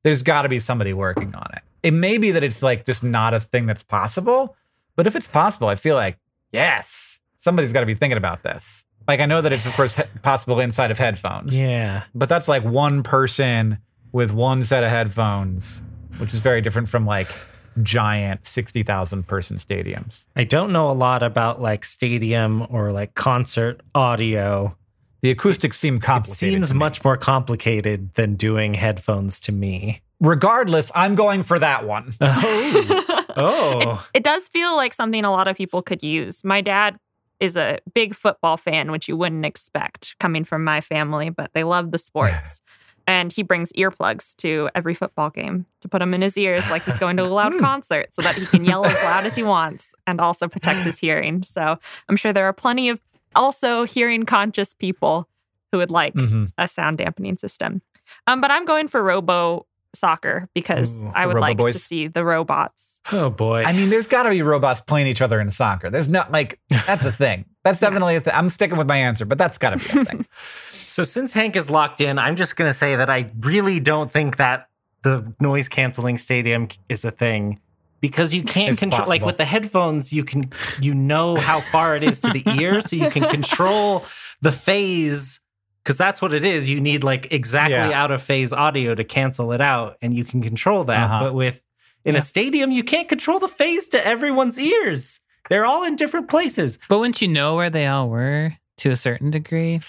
there's 0.05 0.23
got 0.23 0.43
to 0.43 0.49
be 0.49 0.61
somebody 0.61 0.93
working 0.93 1.35
on 1.35 1.49
it. 1.55 1.63
It 1.83 1.93
may 1.93 2.19
be 2.19 2.31
that 2.33 2.45
it's 2.45 2.63
like 2.63 2.85
just 2.85 3.03
not 3.03 3.33
a 3.33 3.41
thing 3.41 3.65
that's 3.67 3.83
possible, 3.83 4.55
but 4.95 5.07
if 5.07 5.17
it's 5.17 5.27
possible, 5.29 5.69
I 5.69 5.75
feel 5.75 5.95
like, 5.97 6.19
yes, 6.53 7.21
somebody's 7.37 7.73
got 7.73 7.81
to 7.81 7.87
be 7.87 7.95
thinking 7.95 8.17
about 8.19 8.43
this. 8.43 8.85
Like, 9.09 9.21
I 9.21 9.27
know 9.27 9.41
that 9.41 9.53
it's, 9.53 9.67
of 9.67 9.73
course, 9.75 9.95
he- 9.97 10.03
possible 10.23 10.59
inside 10.61 10.91
of 10.91 10.99
headphones, 10.99 11.61
Yeah. 11.61 12.05
but 12.15 12.29
that's 12.29 12.49
like 12.49 12.65
one 12.65 13.03
person 13.03 13.79
with 14.13 14.33
one 14.33 14.65
set 14.65 14.83
of 14.83 14.91
headphones, 14.91 15.83
which 16.19 16.33
is 16.35 16.41
very 16.41 16.61
different 16.61 16.89
from 16.89 17.07
like 17.07 17.29
giant 17.83 18.47
60,000 18.47 19.27
person 19.29 19.59
stadiums. 19.59 20.27
I 20.35 20.45
don't 20.45 20.73
know 20.73 20.91
a 20.91 20.93
lot 20.95 21.23
about 21.23 21.61
like 21.61 21.85
stadium 21.85 22.67
or 22.71 22.91
like 22.93 23.15
concert 23.15 23.81
audio. 23.95 24.77
The 25.23 25.31
acoustics 25.31 25.79
seem 25.79 26.01
complicated. 26.01 26.33
It 26.49 26.53
seems 26.57 26.69
to 26.69 26.75
me. 26.75 26.79
much 26.79 27.05
more 27.05 27.17
complicated 27.17 28.15
than 28.15 28.35
doing 28.35 28.75
headphones 28.75 29.39
to 29.41 29.53
me. 29.53 30.03
Regardless, 30.21 30.91
I'm 30.95 31.15
going 31.15 31.43
for 31.43 31.59
that 31.59 31.87
one. 31.87 32.13
Oh, 32.21 33.25
oh, 33.37 34.07
It 34.15 34.23
does 34.25 34.49
feel 34.49 34.75
like 34.77 34.95
something 34.95 35.25
a 35.25 35.31
lot 35.31 35.47
of 35.49 35.57
people 35.57 35.83
could 35.83 36.03
use. 36.03 36.43
My 36.45 36.61
dad 36.63 36.97
is 37.41 37.57
a 37.57 37.79
big 37.95 38.15
football 38.15 38.57
fan, 38.57 38.91
which 38.91 39.09
you 39.09 39.17
wouldn't 39.17 39.45
expect 39.45 40.17
coming 40.19 40.45
from 40.45 40.65
my 40.65 40.81
family, 40.81 41.31
but 41.31 41.53
they 41.55 41.65
love 41.65 41.91
the 41.91 41.99
sports. 42.11 42.61
And 43.09 43.31
he 43.33 43.43
brings 43.45 43.73
earplugs 43.75 44.35
to 44.39 44.69
every 44.75 44.95
football 44.95 45.31
game 45.31 45.67
to 45.81 45.89
put 45.89 46.01
them 46.01 46.13
in 46.13 46.23
his 46.23 46.37
ears 46.37 46.69
like 46.71 46.83
he's 46.85 46.99
going 46.99 47.17
to 47.19 47.23
a 47.25 47.29
loud 47.29 47.57
concert 47.61 48.13
so 48.13 48.21
that 48.23 48.35
he 48.35 48.47
can 48.47 48.65
yell 48.65 48.85
as 48.85 48.95
loud 49.05 49.25
as 49.27 49.35
he 49.37 49.45
wants 49.45 49.95
and 50.09 50.21
also 50.21 50.49
protect 50.49 50.81
his 50.85 50.99
hearing. 50.99 51.43
So 51.45 51.79
I'm 52.09 52.17
sure 52.17 52.33
there 52.33 52.47
are 52.47 52.53
plenty 52.53 52.89
of 52.89 53.01
also 53.37 53.85
hearing 53.85 54.25
conscious 54.25 54.75
people 54.75 55.29
who 55.71 55.79
would 55.79 55.93
like 55.93 56.15
Mhm. 56.15 56.51
a 56.59 56.67
sound 56.67 56.99
dampening 56.99 57.37
system. 57.37 57.81
Um, 58.27 58.41
but 58.41 58.51
I'm 58.51 58.65
going 58.65 58.89
for 58.89 59.03
Robo 59.03 59.67
Soccer 59.97 60.49
because 60.55 61.03
Ooh, 61.03 61.13
I 61.15 61.27
would 61.27 61.37
Robo 61.37 61.41
like 61.41 61.59
to 61.59 61.73
see 61.79 62.07
the 62.07 62.25
robots. 62.25 63.01
oh 63.13 63.31
boy. 63.31 63.65
I 63.65 63.73
mean, 63.73 63.91
there's 63.91 64.07
got 64.07 64.25
to 64.25 64.31
be 64.31 64.43
robots 64.43 64.81
playing 64.81 65.07
each 65.07 65.23
other 65.23 65.41
in 65.41 65.51
soccer. 65.51 65.91
There's 65.91 66.09
not 66.09 66.31
like 66.31 66.61
that's 66.87 67.05
a 67.05 67.13
thing. 67.13 67.45
That's 67.65 67.81
definitely 67.81 68.15
a 68.15 68.21
thing. 68.21 68.33
I'm 68.33 68.49
sticking 68.49 68.79
with 68.79 68.87
my 68.87 68.97
answer, 68.97 69.25
but 69.25 69.39
that's 69.39 69.59
got 69.59 69.71
to 69.71 69.79
be 69.79 70.01
a 70.01 70.05
thing. 70.05 70.27
So 70.89 71.03
since 71.03 71.33
Hank 71.33 71.57
is 71.57 71.69
locked 71.69 72.01
in, 72.01 72.17
I'm 72.17 72.37
just 72.37 72.55
going 72.55 72.69
to 72.69 72.73
say 72.73 72.95
that 72.95 73.11
I 73.11 73.33
really 73.41 73.81
don't 73.81 74.09
think 74.09 74.37
that 74.37 74.69
the 75.03 75.35
noise 75.41 75.69
canceling 75.69 76.17
stadium 76.17 76.69
is 76.89 77.05
a 77.05 77.11
thing 77.11 77.61
because 78.01 78.35
you 78.35 78.45
can't 78.45 78.75
It's 78.75 78.81
control 78.81 79.09
like 79.09 79.25
with 79.25 79.37
the 79.37 79.45
headphones 79.45 80.13
you 80.13 80.25
can 80.25 80.51
you 80.81 80.95
know 80.95 81.37
how 81.37 81.61
far 81.61 81.97
it 81.97 82.03
is 82.03 82.21
to 82.21 82.31
the 82.31 82.45
ear 82.61 82.81
so 82.81 82.95
you 82.97 83.11
can 83.11 83.29
control 83.29 84.05
the 84.43 84.53
phase 84.53 85.41
cuz 85.87 85.97
that's 85.97 86.21
what 86.21 86.33
it 86.35 86.45
is 86.45 86.69
you 86.69 86.81
need 86.81 87.03
like 87.11 87.29
exactly 87.33 87.89
Yeah. 87.91 88.03
out 88.03 88.11
of 88.11 88.21
phase 88.21 88.53
audio 88.53 88.95
to 88.95 89.05
cancel 89.05 89.53
it 89.57 89.61
out 89.63 89.97
and 90.03 90.13
you 90.19 90.25
can 90.25 90.43
control 90.43 90.85
that 90.85 91.05
Uh-huh. 91.05 91.21
but 91.25 91.35
with 91.35 91.63
in 92.05 92.15
a 92.17 92.21
stadium 92.21 92.71
you 92.71 92.85
can't 92.93 93.09
control 93.09 93.39
the 93.39 93.49
phase 93.61 93.89
to 93.95 93.99
everyone's 94.15 94.59
ears 94.59 95.21
they're 95.49 95.65
all 95.65 95.83
in 95.89 95.97
different 95.97 96.29
places 96.29 96.79
But 96.91 96.99
wouldn't 96.99 97.23
you 97.23 97.29
know 97.29 97.55
where 97.57 97.71
they 97.71 97.87
all 97.87 98.09
were? 98.11 98.55
to 98.83 98.91
a 98.91 98.97
certain 98.97 99.31
degree. 99.31 99.81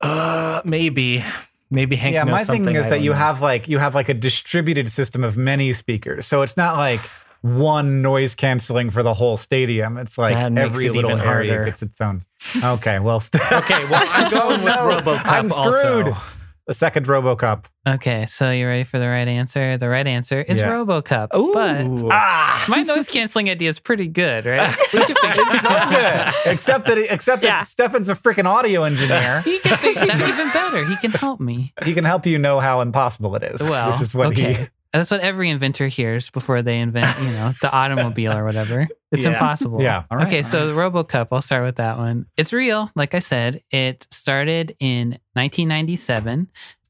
Uh, 0.00 0.60
maybe, 0.64 1.24
maybe 1.70 1.96
Hank. 1.96 2.14
yeah, 2.14 2.22
knows 2.24 2.46
my 2.48 2.54
thing 2.54 2.68
is 2.76 2.86
I 2.86 2.90
that 2.90 3.00
you 3.00 3.10
know. 3.10 3.16
have 3.16 3.40
like 3.42 3.66
you 3.68 3.78
have 3.78 3.94
like 3.94 4.08
a 4.08 4.14
distributed 4.14 4.90
system 4.92 5.24
of 5.24 5.36
many 5.36 5.72
speakers. 5.72 6.26
So 6.26 6.42
it's 6.42 6.56
not 6.56 6.76
like 6.76 7.00
one 7.42 8.02
noise 8.02 8.34
canceling 8.34 8.90
for 8.90 9.02
the 9.02 9.14
whole 9.14 9.36
stadium. 9.36 9.96
It's 9.98 10.18
like 10.18 10.34
That 10.34 10.52
makes 10.52 10.70
every 10.72 10.86
it 10.86 10.92
little 10.94 11.10
even 11.12 11.22
area 11.24 11.50
harder. 11.52 11.64
gets 11.66 11.82
its 11.82 12.00
own. 12.00 12.24
Okay, 12.62 12.98
well, 12.98 13.20
st- 13.20 13.42
Okay, 13.52 13.84
well, 13.88 14.02
I'm 14.12 14.30
going 14.38 14.64
with 14.64 14.74
No, 14.74 15.00
RoboCup 15.00 15.22
I'm 15.26 15.50
screwed. 15.50 16.08
also. 16.08 16.20
the 16.66 16.74
second 16.74 17.06
RoboCup. 17.06 17.64
Okay, 17.88 18.26
so 18.26 18.50
you 18.50 18.66
ready 18.66 18.84
for 18.84 18.98
the 18.98 19.08
right 19.08 19.26
answer? 19.26 19.78
The 19.78 19.88
right 19.88 20.06
answer 20.06 20.42
is 20.42 20.58
Yeah. 20.58 20.68
RoboCup. 20.68 21.34
Ooh. 21.34 21.52
But 21.54 22.10
Ah, 22.12 22.64
my 22.68 22.82
noise 22.82 23.08
canceling 23.08 23.48
idea 23.48 23.70
is 23.70 23.78
pretty 23.80 24.08
good, 24.08 24.44
right? 24.44 24.76
We 24.92 25.04
can 25.06 25.16
figure 25.16 25.42
it's 25.46 25.62
so 25.62 25.90
good. 25.90 26.52
Except 26.52 26.86
that 26.86 26.98
except 26.98 27.42
that 27.42 27.66
Stefan's 27.66 28.08
a 28.10 28.14
freaking 28.14 28.44
audio 28.44 28.82
engineer. 28.82 29.40
He 29.40 29.58
can 29.60 29.76
figure, 29.78 30.04
that's 30.04 30.28
even 30.28 30.48
better. 30.52 30.84
He 30.84 30.96
can 30.96 31.12
help 31.12 31.40
me. 31.40 31.72
he 31.84 31.94
can 31.94 32.04
help 32.04 32.26
you 32.26 32.36
know 32.38 32.60
how 32.60 32.82
impossible 32.82 33.34
it 33.36 33.42
is. 33.44 33.60
Well, 33.62 33.92
which 33.92 34.02
is 34.02 34.14
what 34.14 34.26
okay. 34.28 34.52
he. 34.54 34.66
That's 34.92 35.10
what 35.10 35.20
every 35.20 35.50
inventor 35.50 35.86
hears 35.88 36.30
before 36.30 36.62
they 36.62 36.78
invent, 36.80 37.18
you 37.20 37.30
know, 37.30 37.52
the 37.60 37.70
automobile 37.70 38.32
or 38.36 38.44
whatever. 38.44 38.88
It's 39.10 39.24
Yeah. 39.24 39.32
impossible. 39.32 39.80
Yeah. 39.80 40.02
All 40.10 40.18
right, 40.18 40.26
okay, 40.26 40.38
all 40.38 40.44
so 40.44 40.66
the 40.66 40.74
RoboCup, 40.74 41.28
I'll 41.32 41.40
start 41.40 41.64
with 41.64 41.76
that 41.76 41.96
one. 41.96 42.26
It's 42.36 42.52
real, 42.52 42.90
like 42.94 43.14
I 43.14 43.20
said. 43.20 43.62
It 43.70 44.06
started 44.10 44.76
in 44.80 45.18
1997, 45.32 46.48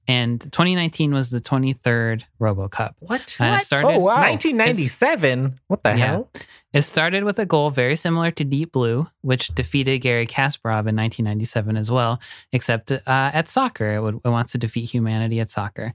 and 0.09 0.40
2019 0.40 1.12
was 1.14 1.31
the 1.31 1.40
23rd 1.40 2.25
RoboCup. 2.40 2.95
What? 2.99 3.37
And 3.38 3.55
it 3.55 3.64
started. 3.64 3.87
Oh, 3.87 3.99
wow. 4.00 4.21
1997. 4.21 5.61
What 5.69 5.85
the 5.85 5.90
Yeah. 5.90 5.97
hell? 6.07 6.31
It 6.78 6.82
started 6.82 7.25
with 7.25 7.40
a 7.40 7.44
goal 7.44 7.70
very 7.70 7.97
similar 7.97 8.30
to 8.30 8.44
Deep 8.44 8.70
Blue, 8.70 9.08
which 9.23 9.49
defeated 9.49 9.99
Garry 9.99 10.28
Kasparov 10.28 10.87
in 10.87 10.94
1997 10.94 11.76
as 11.76 11.90
well, 11.90 12.20
except 12.52 12.92
uh, 12.92 13.00
at 13.04 13.49
soccer. 13.49 13.94
It, 13.97 14.00
would, 14.00 14.20
it 14.25 14.28
wants 14.28 14.52
to 14.52 14.58
defeat 14.58 14.88
humanity 14.88 15.40
at 15.40 15.50
soccer. 15.50 15.92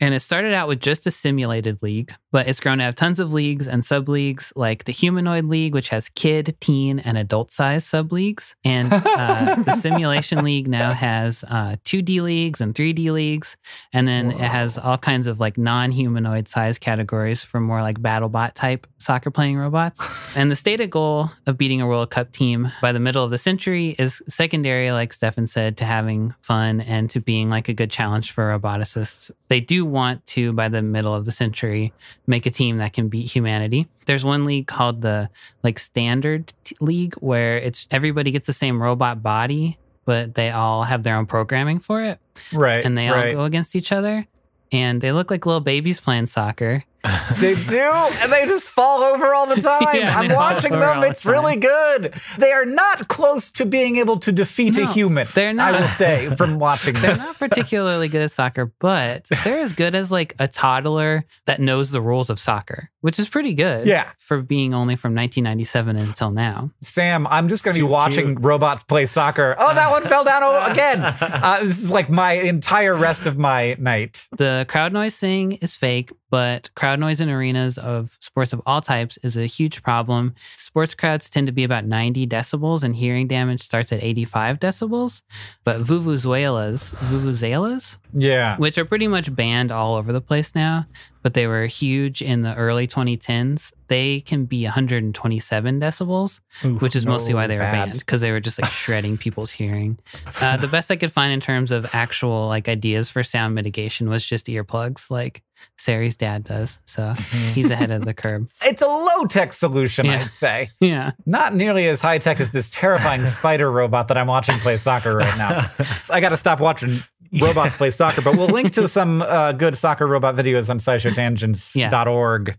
And 0.00 0.14
it 0.14 0.20
started 0.20 0.54
out 0.54 0.68
with 0.68 0.80
just 0.80 1.06
a 1.06 1.10
simulated 1.10 1.82
league, 1.82 2.14
but 2.30 2.48
it's 2.48 2.60
grown 2.60 2.78
to 2.78 2.84
have 2.84 2.94
tons 2.94 3.20
of 3.20 3.34
leagues 3.34 3.68
and 3.68 3.84
sub 3.84 4.08
leagues, 4.08 4.54
like 4.56 4.84
the 4.84 4.92
Humanoid 4.92 5.44
League, 5.44 5.74
which 5.74 5.90
has 5.90 6.08
kid, 6.08 6.56
teen, 6.60 6.98
and 6.98 7.18
adult 7.18 7.52
size 7.52 7.84
sub 7.84 8.10
leagues. 8.10 8.56
And 8.64 8.90
uh, 8.90 9.56
the 9.66 9.72
Simulation 9.72 10.42
League 10.42 10.66
now 10.66 10.94
has 10.94 11.44
uh, 11.44 11.76
2D 11.84 12.22
leagues 12.22 12.62
and 12.62 12.74
3D 12.74 13.12
leagues. 13.12 13.58
And 13.92 14.08
then 14.08 14.30
it 14.30 14.40
has 14.40 14.78
all 14.78 14.96
kinds 14.96 15.26
of 15.26 15.40
like 15.40 15.58
non 15.58 15.92
humanoid 15.92 16.48
size 16.48 16.78
categories 16.78 17.44
for 17.44 17.60
more 17.60 17.82
like 17.82 18.00
BattleBot 18.00 18.54
type 18.54 18.86
soccer 18.96 19.30
playing 19.30 19.58
robots. 19.58 20.21
And 20.34 20.50
the 20.50 20.56
stated 20.56 20.88
goal 20.88 21.30
of 21.46 21.58
beating 21.58 21.82
a 21.82 21.86
World 21.86 22.10
Cup 22.10 22.32
team 22.32 22.72
by 22.80 22.92
the 22.92 23.00
middle 23.00 23.22
of 23.22 23.30
the 23.30 23.36
century 23.36 23.94
is 23.98 24.22
secondary, 24.28 24.90
like 24.90 25.12
Stefan 25.12 25.46
said, 25.46 25.76
to 25.76 25.84
having 25.84 26.34
fun 26.40 26.80
and 26.80 27.10
to 27.10 27.20
being 27.20 27.50
like 27.50 27.68
a 27.68 27.74
good 27.74 27.90
challenge 27.90 28.32
for 28.32 28.44
roboticists. 28.58 29.30
They 29.48 29.60
do 29.60 29.84
want 29.84 30.24
to, 30.28 30.54
by 30.54 30.70
the 30.70 30.80
middle 30.80 31.14
of 31.14 31.26
the 31.26 31.32
century, 31.32 31.92
make 32.26 32.46
a 32.46 32.50
team 32.50 32.78
that 32.78 32.94
can 32.94 33.08
beat 33.08 33.30
humanity. 33.30 33.88
There's 34.06 34.24
one 34.24 34.44
league 34.44 34.66
called 34.66 35.02
the 35.02 35.28
like 35.62 35.78
Standard 35.78 36.54
League 36.80 37.14
where 37.16 37.58
it's 37.58 37.86
everybody 37.90 38.30
gets 38.30 38.46
the 38.46 38.54
same 38.54 38.82
robot 38.82 39.22
body, 39.22 39.76
but 40.06 40.34
they 40.34 40.50
all 40.50 40.84
have 40.84 41.02
their 41.02 41.16
own 41.16 41.26
programming 41.26 41.78
for 41.78 42.02
it 42.02 42.18
Right. 42.54 42.82
and 42.84 42.96
they 42.96 43.08
all 43.08 43.32
go 43.34 43.44
against 43.44 43.76
each 43.76 43.92
other. 43.92 44.26
And 44.72 45.02
they 45.02 45.12
look 45.12 45.30
like 45.30 45.44
little 45.44 45.60
babies 45.60 46.00
playing 46.00 46.24
soccer. 46.26 46.84
They 47.40 47.54
do, 47.56 47.80
and 47.80 48.30
they 48.32 48.46
just 48.46 48.68
fall 48.68 49.02
over 49.02 49.34
all 49.34 49.46
the 49.46 49.56
time. 49.60 49.96
Yeah, 49.96 50.16
I'm 50.16 50.32
watching 50.32 50.70
them. 50.70 51.00
the 51.00 51.08
It's 51.08 51.24
really 51.24 51.56
good. 51.56 52.14
They 52.38 52.52
are 52.52 52.64
not 52.64 53.08
close 53.08 53.50
to 53.52 53.66
being 53.66 53.96
able 53.96 54.18
to 54.20 54.30
defeat 54.30 54.76
a 54.78 54.86
human. 54.86 55.26
they're 55.34 55.52
not. 55.52 55.74
I 55.74 55.80
will 55.80 55.88
say 55.88 56.28
from 56.36 56.58
watching 56.60 56.94
this. 56.94 57.02
They're 57.02 57.12
this. 57.12 57.40
not 57.40 57.50
particularly 57.50 58.06
good 58.08 58.22
at 58.22 58.30
soccer, 58.30 58.72
but 58.78 59.28
they're 59.44 59.60
as 59.60 59.72
good 59.72 59.94
as 59.96 60.12
like 60.12 60.34
a 60.38 60.46
toddler 60.46 61.24
that 61.46 61.60
knows 61.60 61.90
the 61.90 62.00
rules 62.00 62.30
of 62.30 62.38
soccer, 62.38 62.90
which 63.00 63.18
is 63.18 63.28
pretty 63.28 63.54
good. 63.54 63.86
Yeah. 63.88 64.10
For 64.18 64.40
being 64.42 64.72
only 64.72 64.94
from 64.94 65.14
1997 65.14 65.96
until 65.96 66.30
now. 66.30 66.70
Sam, 66.82 67.26
I'm 67.26 67.48
just 67.48 67.64
going 67.64 67.74
to 67.74 67.80
be 67.80 67.84
watching 67.84 68.36
robots 68.36 68.84
play 68.84 69.06
soccer. 69.06 69.56
Oh, 69.58 69.74
that 69.74 69.90
one 69.90 70.02
fell 70.04 70.22
down 70.22 70.42
again. 70.70 71.00
Uh, 71.02 71.60
this 71.64 71.78
is 71.82 71.90
like 71.90 72.08
my 72.10 72.34
entire 72.34 72.94
rest 72.94 73.26
of 73.26 73.36
my 73.38 73.74
night. 73.78 74.28
The 74.36 74.66
crowd 74.68 74.92
noise 74.92 75.18
thing 75.18 75.52
is 75.54 75.74
fake, 75.74 76.12
but 76.30 76.72
crowd 76.74 76.91
noise 76.98 77.20
in 77.20 77.28
arenas 77.30 77.78
of 77.78 78.16
sports 78.20 78.52
of 78.52 78.60
all 78.66 78.80
types 78.80 79.18
is 79.22 79.36
a 79.36 79.46
huge 79.46 79.82
problem. 79.82 80.34
Sports 80.56 80.94
crowds 80.94 81.28
tend 81.30 81.46
to 81.46 81.52
be 81.52 81.64
about 81.64 81.84
90 81.86 82.26
decibels, 82.26 82.82
and 82.82 82.96
hearing 82.96 83.26
damage 83.28 83.62
starts 83.62 83.92
at 83.92 84.02
85 84.02 84.58
decibels. 84.58 85.22
But 85.64 85.80
vuvuzelas, 85.82 86.94
vuvuzelas, 86.96 87.96
Yeah. 88.14 88.56
which 88.56 88.78
are 88.78 88.84
pretty 88.84 89.08
much 89.08 89.34
banned 89.34 89.72
all 89.72 89.94
over 89.96 90.12
the 90.12 90.20
place 90.20 90.54
now, 90.54 90.86
but 91.22 91.34
they 91.34 91.46
were 91.46 91.66
huge 91.66 92.20
in 92.22 92.42
the 92.42 92.54
early 92.54 92.86
2010s. 92.86 93.72
They 93.88 94.20
can 94.20 94.44
be 94.46 94.64
127 94.64 95.80
decibels, 95.80 96.40
which 96.80 96.96
is 96.96 97.04
mostly 97.06 97.34
why 97.34 97.46
they 97.46 97.56
were 97.56 97.62
bad. 97.62 97.72
banned 97.86 97.98
because 97.98 98.20
they 98.20 98.32
were 98.32 98.40
just 98.40 98.60
like 98.60 98.70
shredding 98.70 99.16
people's 99.24 99.50
hearing. 99.50 99.98
Uh, 100.40 100.56
the 100.56 100.68
best 100.68 100.90
I 100.90 100.96
could 100.96 101.12
find 101.12 101.32
in 101.32 101.40
terms 101.40 101.70
of 101.70 101.86
actual 101.94 102.48
like 102.48 102.68
ideas 102.68 103.08
for 103.08 103.22
sound 103.22 103.54
mitigation 103.54 104.08
was 104.08 104.24
just 104.24 104.46
earplugs, 104.46 105.10
like 105.10 105.42
Ceri's 105.78 106.16
dad 106.16 106.44
does. 106.44 106.78
So 106.84 107.12
he's 107.54 107.70
ahead 107.70 107.90
of 107.90 108.04
the 108.04 108.14
curve. 108.14 108.46
It's 108.64 108.82
a 108.82 108.86
low 108.86 109.26
tech 109.26 109.52
solution, 109.52 110.06
Yeah. 110.06 110.20
I'd 110.22 110.30
say. 110.30 110.68
Yeah. 110.80 111.12
Not 111.26 111.54
nearly 111.54 111.88
as 111.88 112.00
high 112.00 112.18
tech 112.18 112.40
as 112.40 112.50
this 112.50 112.70
terrifying 112.70 113.26
spider 113.38 113.70
robot 113.70 114.08
that 114.08 114.16
I'm 114.16 114.26
watching 114.28 114.56
play 114.58 114.76
soccer 114.76 115.14
right 115.16 115.36
now. 115.38 115.62
So 116.02 116.14
I 116.14 116.20
got 116.20 116.30
to 116.30 116.36
stop 116.36 116.60
watching 116.60 116.98
robots 117.40 117.74
play 117.76 117.90
soccer, 117.90 118.20
but 118.22 118.36
we'll 118.36 118.46
link 118.48 118.72
to 118.74 118.86
some 118.88 119.22
uh, 119.22 119.52
good 119.52 119.76
soccer 119.76 120.06
robot 120.06 120.36
videos 120.36 120.68
on 120.70 120.78
scishow 120.78 121.14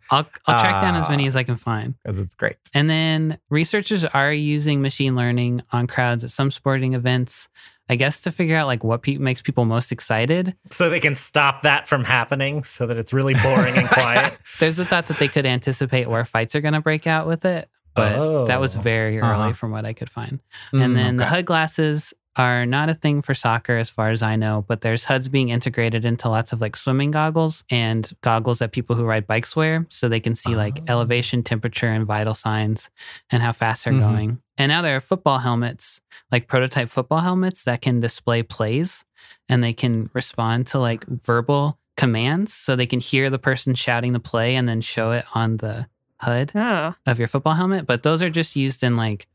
I'll, 0.10 0.26
I'll 0.48 0.60
track 0.60 0.82
down 0.82 0.96
as 0.96 1.06
Ah. 1.06 1.10
many 1.12 1.28
as 1.28 1.36
I 1.36 1.44
can 1.44 1.56
find. 1.56 1.94
because 2.04 2.18
it's 2.18 2.34
great. 2.36 2.56
And 2.74 2.90
then 2.90 3.38
researchers 3.50 4.04
are 4.04 4.34
using 4.34 4.82
machine 4.82 5.16
learning 5.16 5.62
on 5.72 5.86
crowds 5.88 6.24
at 6.24 6.32
some 6.32 6.50
sporting 6.52 6.94
events, 6.94 7.50
I 7.90 7.96
guess 7.96 8.22
to 8.22 8.32
figure 8.32 8.56
out 8.56 8.68
like 8.68 8.84
what 8.84 9.02
pe- 9.02 9.18
makes 9.18 9.42
people 9.42 9.66
most 9.66 9.92
excited. 9.92 10.56
So 10.72 10.90
they 10.90 11.00
can 11.02 11.16
stop 11.16 11.64
that 11.64 11.88
from 11.88 12.04
happening 12.06 12.64
so 12.64 12.88
that 12.88 12.98
it's 12.98 13.12
really 13.14 13.34
boring 13.34 13.76
and 13.78 13.88
quiet. 13.90 14.38
There's 14.60 14.80
a 14.80 14.86
thought 14.86 15.08
that 15.08 15.18
they 15.20 15.28
could 15.28 15.46
anticipate 15.46 16.08
where 16.08 16.24
fights 16.24 16.56
are 16.56 16.62
going 16.62 16.74
to 16.76 16.82
break 16.82 17.08
out 17.08 17.28
with 17.28 17.44
it, 17.46 17.68
but 17.94 18.46
that 18.46 18.62
was 18.62 18.76
Oh. 18.78 18.82
very 18.82 19.20
early 19.20 19.28
Uh-huh. 19.50 19.52
from 19.54 19.72
what 19.72 19.86
I 19.86 19.92
could 19.94 20.10
find. 20.10 20.40
Mm, 20.74 20.82
and 20.82 20.96
then 20.96 21.18
the 21.18 21.26
okay. 21.26 21.36
HUD 21.36 21.46
glasses 21.46 22.14
are 22.36 22.66
not 22.66 22.90
a 22.90 22.94
thing 22.96 23.22
for 23.22 23.34
soccer 23.36 23.78
as 23.78 23.90
far 23.90 24.10
as 24.10 24.24
I 24.24 24.36
know, 24.36 24.66
but 24.68 24.82
there's 24.82 25.06
HUDs 25.06 25.28
being 25.30 25.50
integrated 25.50 26.04
into 26.04 26.30
lots 26.30 26.52
of 26.52 26.60
like 26.62 26.76
swimming 26.76 27.12
goggles 27.12 27.64
and 27.70 28.10
goggles 28.22 28.60
that 28.60 28.72
people 28.72 28.96
who 28.96 29.04
ride 29.06 29.28
bikes 29.28 29.56
wear 29.56 29.86
so 29.90 30.10
they 30.10 30.20
can 30.20 30.34
see 30.34 30.56
like 30.56 30.80
Oh. 30.82 30.84
elevation, 30.88 31.44
temperature, 31.44 31.88
and 31.88 32.06
vital 32.06 32.34
signs 32.34 32.90
and 33.30 33.44
how 33.44 33.52
fast 33.52 33.86
they're 33.86 33.94
Mhm. 33.94 34.00
going. 34.00 34.40
And 34.58 34.70
now 34.70 34.82
there 34.82 34.96
are 34.96 35.00
football 35.02 35.40
helmets, 35.40 36.02
like 36.32 36.48
prototype 36.48 36.90
football 36.90 37.20
helmets 37.22 37.64
that 37.66 37.82
can 37.82 38.00
display 38.00 38.42
plays 38.42 39.06
and 39.48 39.64
they 39.64 39.74
can 39.74 40.10
respond 40.14 40.66
to 40.68 40.80
like 40.80 41.06
verbal 41.06 41.78
commands 41.98 42.52
so 42.54 42.76
they 42.76 42.88
can 42.88 43.00
hear 43.00 43.30
the 43.30 43.38
person 43.40 43.76
shouting 43.76 44.14
the 44.14 44.20
play 44.20 44.56
and 44.56 44.68
then 44.68 44.82
show 44.82 45.12
it 45.12 45.26
on 45.36 45.58
the 45.58 45.88
HUD 46.18 46.52
Oh. 46.56 46.96
of 47.06 47.20
your 47.20 47.28
football 47.28 47.54
helmet, 47.54 47.86
but 47.86 48.02
those 48.02 48.22
are 48.24 48.30
just 48.30 48.56
used 48.56 48.82
in 48.84 48.96
like 48.98 49.28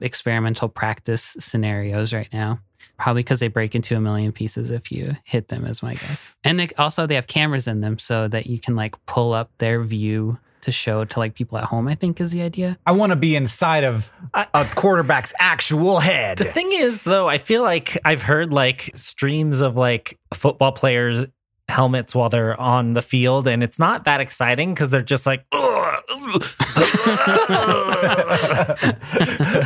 experimental 0.00 0.68
practice 0.68 1.36
scenarios 1.38 2.12
right 2.12 2.28
now. 2.32 2.60
Probably 2.98 3.22
because 3.22 3.40
they 3.40 3.48
break 3.48 3.74
into 3.74 3.96
a 3.96 4.00
million 4.00 4.32
pieces 4.32 4.70
if 4.70 4.90
you 4.90 5.16
hit 5.24 5.48
them, 5.48 5.64
is 5.64 5.82
my 5.82 5.94
guess. 5.94 6.32
And 6.44 6.58
they, 6.58 6.68
also, 6.78 7.06
they 7.06 7.14
have 7.14 7.26
cameras 7.26 7.68
in 7.68 7.80
them 7.80 7.98
so 7.98 8.26
that 8.28 8.46
you 8.46 8.58
can 8.58 8.74
like 8.74 8.94
pull 9.06 9.32
up 9.32 9.50
their 9.58 9.82
view 9.82 10.38
to 10.62 10.72
show 10.72 11.04
to 11.04 11.18
like 11.18 11.34
people 11.34 11.58
at 11.58 11.64
home. 11.64 11.88
I 11.88 11.94
think 11.94 12.20
is 12.20 12.32
the 12.32 12.42
idea. 12.42 12.78
I 12.86 12.92
want 12.92 13.10
to 13.10 13.16
be 13.16 13.36
inside 13.36 13.84
of 13.84 14.12
a 14.34 14.64
quarterback's 14.74 15.32
actual 15.38 16.00
head. 16.00 16.38
The 16.38 16.44
thing 16.44 16.70
is, 16.72 17.04
though, 17.04 17.28
I 17.28 17.38
feel 17.38 17.62
like 17.62 17.96
I've 18.04 18.22
heard 18.22 18.52
like 18.52 18.90
streams 18.94 19.60
of 19.60 19.76
like 19.76 20.18
football 20.34 20.72
players' 20.72 21.26
helmets 21.68 22.14
while 22.14 22.28
they're 22.28 22.58
on 22.60 22.94
the 22.94 23.02
field, 23.02 23.46
and 23.46 23.62
it's 23.62 23.78
not 23.78 24.04
that 24.04 24.20
exciting 24.20 24.74
because 24.74 24.90
they're 24.90 25.02
just 25.02 25.26
like, 25.26 25.44
a 25.52 25.62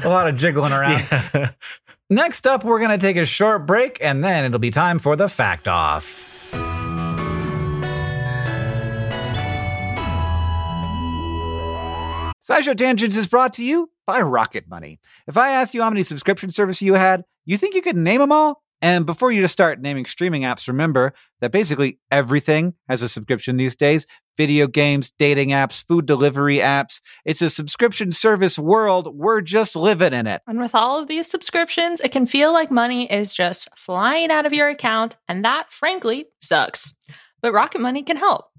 lot 0.05 0.29
of 0.29 0.37
jiggling 0.37 0.73
around. 0.73 0.93
Yeah. 1.35 1.51
Next 2.11 2.47
up, 2.47 2.63
we're 2.63 2.79
going 2.79 2.91
to 2.91 2.99
take 2.99 3.17
a 3.17 3.25
short 3.25 3.65
break 3.67 3.97
and 4.03 4.23
then 4.23 4.45
it'll 4.45 4.59
be 4.59 4.71
time 4.71 4.99
for 4.99 5.17
the 5.17 5.29
fact 5.31 5.67
off. 5.67 6.29
SciShow 12.47 12.77
Tangents 12.77 13.17
is 13.17 13.27
brought 13.29 13.55
to 13.55 13.65
you 13.65 13.91
by 14.07 14.21
Rocket 14.21 14.69
Money. 14.69 15.01
If 15.27 15.39
I 15.39 15.53
asked 15.53 15.73
you 15.75 15.83
how 15.83 15.89
many 15.89 16.03
subscription 16.03 16.51
services 16.51 16.83
you 16.83 16.95
had, 16.95 17.25
you 17.47 17.57
think 17.57 17.75
you 17.75 17.81
could 17.83 17.97
name 17.97 18.21
them 18.21 18.31
all? 18.33 18.62
And 18.83 19.07
before 19.07 19.31
you 19.31 19.41
just 19.41 19.53
start 19.53 19.81
naming 19.81 20.05
streaming 20.07 20.43
apps, 20.43 20.67
remember 20.67 21.15
that 21.41 21.53
basically 21.53 22.01
everything 22.11 22.75
has 22.89 23.01
a 23.01 23.09
subscription 23.09 23.57
these 23.57 23.77
days. 23.77 24.07
video 24.37 24.67
games, 24.67 25.13
dating 25.19 25.51
apps, 25.51 25.85
food 25.85 26.07
delivery 26.07 26.59
apps. 26.59 27.01
It's 27.25 27.43
a 27.43 27.51
subscription 27.51 28.13
service 28.13 28.59
world. 28.59 29.15
We're 29.15 29.41
just 29.41 29.77
living 29.77 30.13
in 30.13 30.27
it. 30.27 30.43
And 30.47 30.59
with 30.59 30.75
all 30.75 31.01
of 31.01 31.09
these 31.09 31.31
subscriptions, 31.31 32.01
it 32.01 32.13
can 32.13 32.27
feel 32.27 32.53
like 32.53 32.71
money 32.71 33.11
is 33.11 33.35
just 33.35 33.69
flying 33.77 34.31
out 34.31 34.47
of 34.47 34.53
your 34.53 34.69
account, 34.69 35.17
and 35.29 35.45
that, 35.45 35.71
frankly, 35.71 36.27
sucks. 36.41 36.95
But 37.41 37.53
Rocket 37.53 37.81
Money 37.81 38.03
can 38.03 38.17
help. 38.17 38.52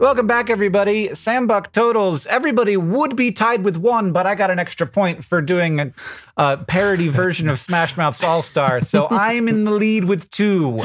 Welcome 0.00 0.26
back, 0.26 0.50
everybody. 0.50 1.08
Sambuck 1.10 1.70
totals. 1.70 2.26
Everybody 2.26 2.76
would 2.76 3.14
be 3.14 3.30
tied 3.30 3.62
with 3.62 3.76
one, 3.76 4.12
but 4.12 4.26
I 4.26 4.34
got 4.34 4.50
an 4.50 4.58
extra 4.58 4.88
point 4.88 5.24
for 5.24 5.40
doing 5.40 5.78
a, 5.78 5.92
a 6.36 6.56
parody 6.56 7.06
version 7.06 7.48
of 7.48 7.60
Smash 7.60 7.96
Mouth's 7.96 8.22
All 8.22 8.42
Star, 8.42 8.80
so 8.80 9.06
I'm 9.10 9.48
in 9.48 9.62
the 9.62 9.70
lead 9.70 10.04
with 10.04 10.28
two. 10.30 10.82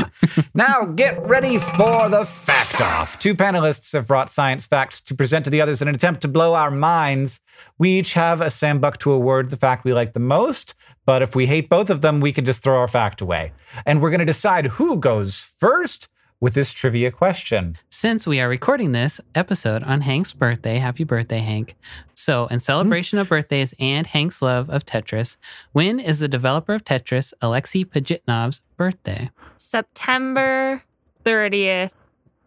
Now, 0.53 0.85
get 0.85 1.21
ready 1.25 1.57
for 1.57 2.07
the 2.07 2.23
fact 2.23 2.79
off. 2.79 3.17
Two 3.17 3.33
panelists 3.33 3.93
have 3.93 4.07
brought 4.07 4.31
science 4.31 4.67
facts 4.67 5.01
to 5.01 5.15
present 5.15 5.43
to 5.45 5.51
the 5.51 5.59
others 5.59 5.81
in 5.81 5.87
an 5.87 5.95
attempt 5.95 6.21
to 6.21 6.27
blow 6.27 6.53
our 6.53 6.71
minds. 6.71 7.41
We 7.79 7.97
each 7.97 8.13
have 8.13 8.41
a 8.41 8.45
Sambuck 8.45 8.97
to 8.97 9.11
award 9.11 9.49
the 9.49 9.57
fact 9.57 9.85
we 9.85 9.93
like 9.93 10.13
the 10.13 10.19
most, 10.19 10.75
but 11.05 11.23
if 11.23 11.35
we 11.35 11.47
hate 11.47 11.67
both 11.67 11.89
of 11.89 12.01
them, 12.01 12.19
we 12.19 12.31
can 12.31 12.45
just 12.45 12.61
throw 12.61 12.77
our 12.77 12.87
fact 12.87 13.21
away. 13.21 13.53
And 13.87 14.01
we're 14.01 14.11
going 14.11 14.19
to 14.19 14.25
decide 14.25 14.67
who 14.67 14.97
goes 14.97 15.55
first 15.57 16.07
with 16.39 16.53
this 16.53 16.71
trivia 16.71 17.11
question. 17.11 17.77
Since 17.89 18.25
we 18.25 18.39
are 18.39 18.47
recording 18.47 18.93
this 18.93 19.19
episode 19.35 19.83
on 19.83 19.99
Hank's 20.01 20.31
birthday, 20.33 20.77
happy 20.77 21.03
birthday, 21.03 21.39
Hank. 21.39 21.75
So, 22.15 22.47
in 22.47 22.59
celebration 22.59 23.19
of 23.19 23.29
birthdays 23.29 23.73
and 23.79 24.07
Hank's 24.07 24.41
love 24.41 24.67
of 24.69 24.85
Tetris, 24.85 25.37
when 25.71 25.99
is 25.99 26.19
the 26.19 26.27
developer 26.27 26.73
of 26.73 26.83
Tetris, 26.85 27.33
Alexei 27.41 27.83
Pajitnov's 27.83 28.61
birthday? 28.77 29.29
September 29.57 30.83
30th, 31.25 31.91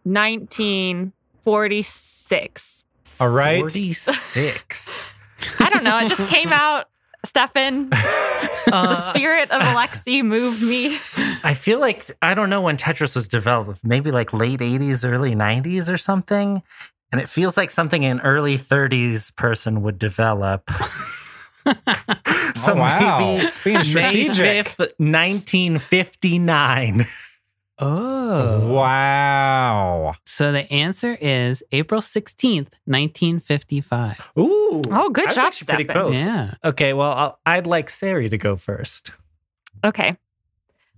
1946. 0.03 2.83
All 3.19 3.29
right. 3.29 3.59
46. 3.59 5.05
I 5.59 5.69
don't 5.69 5.83
know. 5.83 5.97
It 5.99 6.07
just 6.09 6.27
came 6.27 6.51
out. 6.53 6.87
Stefan, 7.25 7.89
the 8.71 8.95
spirit 8.95 9.51
of 9.51 9.61
Alexei 9.61 10.21
moved 10.21 10.61
me. 10.61 10.95
I 11.43 11.53
feel 11.53 11.79
like 11.79 12.05
I 12.21 12.33
don't 12.33 12.49
know 12.49 12.61
when 12.61 12.77
Tetris 12.77 13.15
was 13.15 13.27
developed, 13.27 13.79
maybe 13.83 14.11
like 14.11 14.33
late 14.33 14.59
80s, 14.59 15.09
early 15.09 15.35
90s 15.35 15.91
or 15.91 15.97
something. 15.97 16.63
And 17.11 17.21
it 17.21 17.29
feels 17.29 17.57
like 17.57 17.69
something 17.69 18.03
an 18.05 18.21
early 18.21 18.57
30s 18.57 19.35
person 19.35 19.83
would 19.83 19.99
develop. 19.99 20.69
so 22.55 22.73
oh, 22.73 22.75
wow. 22.75 23.19
maybe 23.19 23.51
Being 23.63 23.77
May 23.77 23.83
strategic. 23.83 24.65
5th, 24.65 24.79
1959. 24.97 27.05
Oh. 27.79 28.71
Wow. 28.71 30.15
So, 30.25 30.51
the 30.51 30.71
answer 30.71 31.17
is 31.19 31.63
April 31.71 32.01
16th, 32.01 32.69
1955. 32.85 34.21
Ooh. 34.37 34.83
Oh, 34.91 35.09
good 35.09 35.25
that's 35.25 35.35
job, 35.35 35.45
actually 35.45 35.65
pretty 35.67 35.85
close. 35.85 36.23
Yeah. 36.23 36.53
Okay, 36.63 36.93
well, 36.93 37.11
I'll, 37.11 37.39
I'd 37.45 37.67
like 37.67 37.87
Ceri 37.87 38.29
to 38.29 38.37
go 38.37 38.55
first. 38.55 39.11
Okay. 39.83 40.17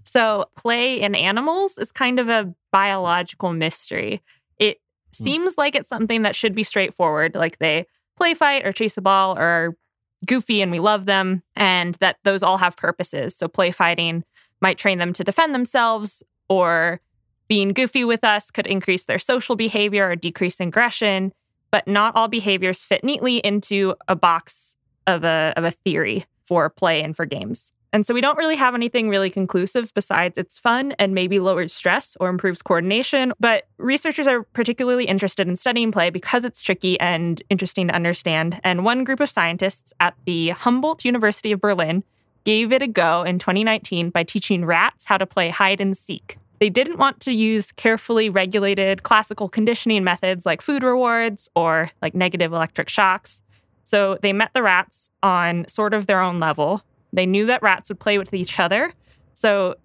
So, 0.04 0.46
play 0.58 1.02
in 1.02 1.16
animals 1.16 1.78
is 1.78 1.92
kind 1.92 2.20
of 2.20 2.28
a 2.28 2.54
biological 2.72 3.54
mystery. 3.54 4.22
It 4.60 4.80
hmm. 5.18 5.24
seems 5.24 5.58
like 5.58 5.76
it's 5.76 5.90
something 5.90 6.24
that 6.24 6.36
should 6.36 6.54
be 6.54 6.64
straightforward, 6.64 7.36
like 7.36 7.58
they 7.60 7.86
play 8.18 8.34
fight 8.34 8.66
or 8.66 8.74
chase 8.74 8.98
a 8.98 9.02
ball 9.02 9.38
or 9.38 9.44
are 9.44 9.78
goofy 10.26 10.62
and 10.62 10.72
we 10.72 10.80
love 10.80 11.06
them, 11.06 11.42
and 11.56 11.96
that 11.96 12.18
those 12.24 12.44
all 12.44 12.58
have 12.58 12.76
purposes. 12.76 13.34
So, 13.36 13.48
play 13.48 13.72
fighting 13.72 14.26
might 14.62 14.78
train 14.78 14.98
them 14.98 15.14
to 15.14 15.24
defend 15.24 15.56
themselves, 15.56 16.22
or 16.50 17.00
being 17.48 17.70
goofy 17.70 18.04
with 18.04 18.24
us 18.24 18.52
could 18.52 18.68
increase 18.68 19.06
their 19.06 19.20
social 19.20 19.56
behavior 19.56 20.10
or 20.10 20.16
decrease 20.16 20.60
aggression. 20.60 21.32
but 21.72 21.88
not 21.90 22.16
all 22.16 22.30
behaviors 22.30 22.84
fit 22.84 23.04
neatly 23.04 23.40
into 23.40 23.96
a 24.08 24.16
box 24.16 24.78
of 25.08 25.26
a, 25.26 25.54
of 25.58 25.66
a 25.66 25.72
theory 25.72 26.26
for 26.44 26.70
play 26.70 27.04
and 27.04 27.16
for 27.16 27.26
games. 27.26 27.74
And 27.92 28.06
so 28.06 28.14
we 28.14 28.22
don't 28.22 28.38
really 28.38 28.56
have 28.56 28.76
anything 28.76 29.10
really 29.10 29.30
conclusive 29.30 29.92
besides 29.94 30.38
it's 30.38 30.58
fun 30.58 30.94
and 31.00 31.14
maybe 31.14 31.40
lowers 31.40 31.74
stress 31.74 32.16
or 32.20 32.30
improves 32.30 32.62
coordination. 32.62 33.34
But 33.40 33.68
researchers 33.78 34.28
are 34.28 34.44
particularly 34.44 35.06
interested 35.06 35.48
in 35.48 35.56
studying 35.56 35.92
play 35.92 36.10
because 36.10 36.46
it's 36.46 36.62
tricky 36.64 37.00
and 37.00 37.42
interesting 37.50 37.88
to 37.88 37.96
understand. 37.96 38.60
And 38.64 38.86
one 38.86 39.04
group 39.04 39.20
of 39.20 39.30
scientists 39.30 39.94
at 40.00 40.14
the 40.26 40.50
Humboldt 40.50 41.04
University 41.04 41.52
of 41.52 41.60
Berlin 41.62 42.04
gave 42.46 42.72
it 42.72 42.82
a 42.82 42.88
go 42.88 43.24
in 43.24 43.38
2019 43.38 44.12
by 44.12 44.24
teaching 44.24 44.64
rats 44.64 45.06
how 45.06 45.18
to 45.18 45.26
play 45.26 45.50
hide 45.50 45.82
and 45.82 45.98
seek. 45.98 46.38
They 46.60 46.70
didn't 46.70 46.98
want 46.98 47.20
to 47.22 47.34
use 47.34 47.74
carefully 47.74 48.30
regulated 48.30 49.04
classical 49.04 49.50
conditioning 49.50 50.06
methods 50.06 50.46
like 50.46 50.62
food 50.62 50.84
rewards 50.84 51.50
or 51.56 51.92
like 52.02 52.16
negative 52.16 52.54
electric 52.54 52.88
shocks. 52.88 53.42
So 53.84 54.18
they 54.22 54.32
met 54.32 54.52
the 54.54 54.64
rats 54.64 55.10
on 55.22 55.68
sort 55.68 55.94
of 55.94 56.06
their 56.06 56.22
own 56.22 56.40
level. 56.40 56.82
They 57.12 57.26
knew 57.26 57.46
that 57.48 57.62
rats 57.62 57.90
would 57.90 58.00
play 58.00 58.18
with 58.18 58.34
each 58.34 58.60
other. 58.60 58.94
So 59.34 59.76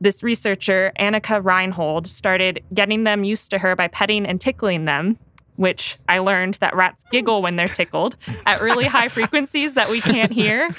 this 0.00 0.22
researcher, 0.22 0.92
Annika 0.98 1.44
Reinhold, 1.44 2.08
started 2.08 2.62
getting 2.74 3.04
them 3.04 3.24
used 3.24 3.50
to 3.50 3.58
her 3.58 3.76
by 3.76 3.88
petting 3.88 4.26
and 4.26 4.40
tickling 4.40 4.84
them, 4.84 5.18
which 5.58 5.96
I 6.08 6.20
learned 6.20 6.54
that 6.54 6.74
rats 6.76 7.04
giggle 7.10 7.42
when 7.42 7.56
they're 7.56 7.66
tickled 7.66 8.16
at 8.46 8.62
really 8.62 8.86
high 8.86 9.08
frequencies 9.18 9.74
that 9.74 9.90
we 9.90 10.00
can't 10.00 10.32
hear, 10.32 10.70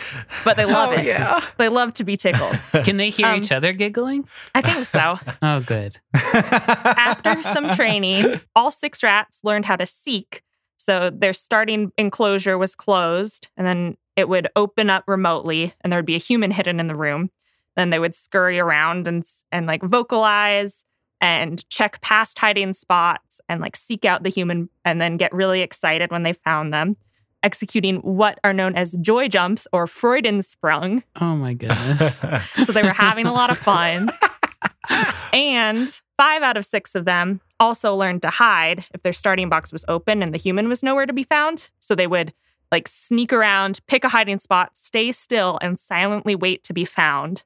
but 0.46 0.56
they 0.58 0.65
love 0.65 0.94
it. 0.94 1.06
yeah. 1.06 1.46
They 1.58 1.68
love 1.68 1.94
to 1.96 2.04
be 2.06 2.15
tickled. 2.18 2.56
Can 2.86 2.96
they 2.98 3.10
hear 3.10 3.28
Um, 3.28 3.38
each 3.38 3.52
other 3.52 3.74
giggling? 3.74 4.28
I 4.56 4.62
think 4.62 4.88
so. 4.88 5.20
Oh, 5.42 5.60
good. 5.62 5.98
After 6.13 7.42
some 7.44 7.70
training, 7.76 8.39
all 8.56 8.72
six 8.72 9.04
rats 9.04 9.42
learned 9.44 9.65
how 9.65 9.76
to 9.76 9.86
seek. 9.86 10.42
So 10.78 11.10
their 11.10 11.34
starting 11.34 11.92
enclosure 11.98 12.58
was 12.58 12.74
closed, 12.76 13.50
and 13.58 13.68
then 13.68 13.98
it 14.15 14.30
would 14.30 14.48
open 14.56 14.89
up 14.89 15.04
remotely, 15.08 15.74
and 15.82 15.92
there 15.92 15.98
would 16.00 16.06
be 16.06 16.15
a 16.15 16.20
human 16.20 16.52
hidden 16.52 16.80
in 16.80 16.88
the 16.88 16.96
room. 16.96 17.32
Then 17.76 17.89
they 17.89 18.00
would 18.00 18.15
scurry 18.15 18.60
around 18.60 19.08
and 19.08 19.24
and 19.52 19.68
like 19.68 19.84
vocalize 19.84 20.84
and 21.21 21.67
check 21.69 22.01
past 22.01 22.39
hiding 22.39 22.73
spots 22.73 23.41
and 23.49 23.62
like 23.62 23.75
seek 23.75 24.05
out 24.05 24.23
the 24.23 24.29
human, 24.29 24.69
and 24.86 25.01
then 25.01 25.17
get 25.17 25.34
really 25.34 25.62
excited 25.62 26.12
when 26.12 26.23
they 26.23 26.34
found 26.34 26.73
them, 26.73 26.95
executing 27.43 27.97
what 27.97 28.39
are 28.43 28.53
known 28.53 28.75
as 28.75 28.95
joy 29.01 29.27
jumps 29.27 29.67
or 29.73 29.86
Freudensprung. 29.86 31.03
Oh, 31.19 31.36
my 31.36 31.53
goodness. 31.53 32.21
So 32.65 32.71
they 32.71 32.84
were 32.84 32.93
having 32.93 33.25
a 33.25 33.34
lot 33.34 33.49
of 33.49 33.58
fun. 33.58 34.10
and 35.34 35.89
five 36.17 36.41
out 36.41 36.58
of 36.58 36.65
six 36.65 36.95
of 36.95 37.05
them 37.05 37.41
also 37.60 37.95
learned 37.95 38.21
to 38.23 38.29
hide 38.29 38.86
if 38.93 39.01
their 39.01 39.13
starting 39.13 39.49
box 39.49 39.71
was 39.71 39.86
open 39.88 40.23
and 40.23 40.34
the 40.34 40.38
human 40.38 40.67
was 40.67 40.84
nowhere 40.84 41.05
to 41.05 41.13
be 41.13 41.23
found. 41.23 41.69
So 41.79 41.95
they 41.95 42.08
would 42.08 42.34
like 42.71 42.88
sneak 42.88 43.34
around, 43.34 43.79
pick 43.88 44.03
a 44.03 44.10
hiding 44.10 44.39
spot, 44.39 44.77
stay 44.77 45.12
still, 45.12 45.58
and 45.62 45.79
silently 45.79 46.36
wait 46.36 46.63
to 46.63 46.73
be 46.73 46.86
found. 46.86 47.43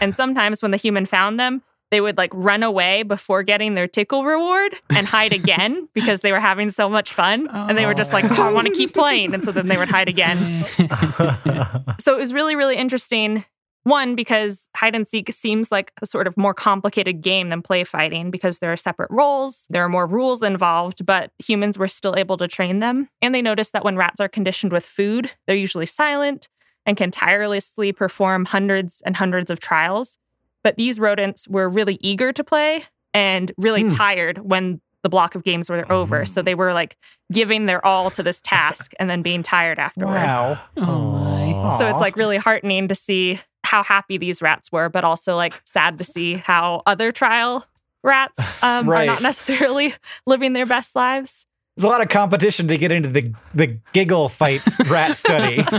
and 0.00 0.14
sometimes 0.14 0.62
when 0.62 0.70
the 0.70 0.76
human 0.76 1.06
found 1.06 1.38
them, 1.38 1.62
they 1.90 2.00
would 2.00 2.16
like 2.16 2.30
run 2.34 2.62
away 2.62 3.02
before 3.02 3.42
getting 3.42 3.74
their 3.74 3.86
tickle 3.86 4.24
reward 4.24 4.74
and 4.90 5.06
hide 5.06 5.32
again 5.40 5.88
because 5.94 6.20
they 6.20 6.32
were 6.32 6.40
having 6.40 6.70
so 6.70 6.88
much 6.88 7.12
fun. 7.12 7.48
And 7.48 7.78
they 7.78 7.86
were 7.86 7.94
just 7.94 8.12
like, 8.12 8.24
oh, 8.38 8.42
I 8.42 8.52
want 8.52 8.66
to 8.66 8.72
keep 8.72 8.92
playing. 8.92 9.34
And 9.34 9.44
so 9.44 9.52
then 9.52 9.68
they 9.68 9.76
would 9.76 9.88
hide 9.88 10.08
again. 10.08 10.64
So 12.00 12.14
it 12.14 12.18
was 12.18 12.34
really, 12.34 12.54
really 12.54 12.76
interesting. 12.76 13.46
One, 13.84 14.14
because 14.14 14.68
hide 14.76 14.94
and 14.94 15.06
seek 15.06 15.32
seems 15.32 15.72
like 15.72 15.92
a 16.02 16.06
sort 16.06 16.26
of 16.26 16.36
more 16.36 16.54
complicated 16.54 17.22
game 17.22 17.48
than 17.48 17.62
play 17.62 17.84
fighting 17.84 18.30
because 18.30 18.58
there 18.58 18.72
are 18.72 18.76
separate 18.76 19.10
roles, 19.10 19.66
there 19.70 19.84
are 19.84 19.88
more 19.88 20.06
rules 20.06 20.42
involved, 20.42 21.06
but 21.06 21.30
humans 21.38 21.78
were 21.78 21.88
still 21.88 22.14
able 22.16 22.36
to 22.38 22.48
train 22.48 22.80
them. 22.80 23.08
And 23.22 23.34
they 23.34 23.42
noticed 23.42 23.72
that 23.72 23.84
when 23.84 23.96
rats 23.96 24.20
are 24.20 24.28
conditioned 24.28 24.72
with 24.72 24.84
food, 24.84 25.30
they're 25.46 25.56
usually 25.56 25.86
silent 25.86 26.48
and 26.86 26.96
can 26.96 27.10
tirelessly 27.10 27.92
perform 27.92 28.46
hundreds 28.46 29.02
and 29.04 29.16
hundreds 29.16 29.50
of 29.50 29.60
trials. 29.60 30.18
But 30.64 30.76
these 30.76 30.98
rodents 30.98 31.46
were 31.46 31.68
really 31.68 31.98
eager 32.00 32.32
to 32.32 32.42
play 32.42 32.84
and 33.12 33.52
really 33.56 33.88
tired 33.90 34.38
when 34.38 34.80
the 35.04 35.08
block 35.08 35.34
of 35.34 35.44
games 35.44 35.70
were 35.70 35.90
over. 35.92 36.24
So 36.24 36.42
they 36.42 36.54
were 36.54 36.72
like 36.72 36.96
giving 37.30 37.66
their 37.66 37.84
all 37.86 38.10
to 38.10 38.22
this 38.22 38.40
task 38.40 38.92
and 38.98 39.08
then 39.08 39.22
being 39.22 39.42
tired 39.42 39.78
afterward. 39.78 40.14
Wow. 40.14 40.60
Oh, 40.78 41.12
my. 41.12 41.78
So 41.78 41.86
it's 41.88 42.00
like 42.00 42.16
really 42.16 42.38
heartening 42.38 42.88
to 42.88 42.94
see 42.94 43.40
how 43.64 43.82
happy 43.82 44.18
these 44.18 44.40
rats 44.42 44.72
were, 44.72 44.88
but 44.88 45.04
also 45.04 45.36
like 45.36 45.60
sad 45.64 45.98
to 45.98 46.04
see 46.04 46.34
how 46.34 46.82
other 46.86 47.12
trial 47.12 47.66
rats 48.02 48.38
um, 48.62 48.88
are 48.88 49.04
not 49.04 49.22
necessarily 49.22 49.94
living 50.26 50.54
their 50.54 50.66
best 50.66 50.96
lives. 50.96 51.46
There's 51.76 51.84
a 51.84 51.88
lot 51.88 52.00
of 52.02 52.08
competition 52.08 52.68
to 52.68 52.78
get 52.78 52.92
into 52.92 53.08
the 53.08 53.32
the 53.52 53.78
giggle 53.92 54.28
fight 54.28 54.62
rat 54.90 55.16
study. 55.16 55.56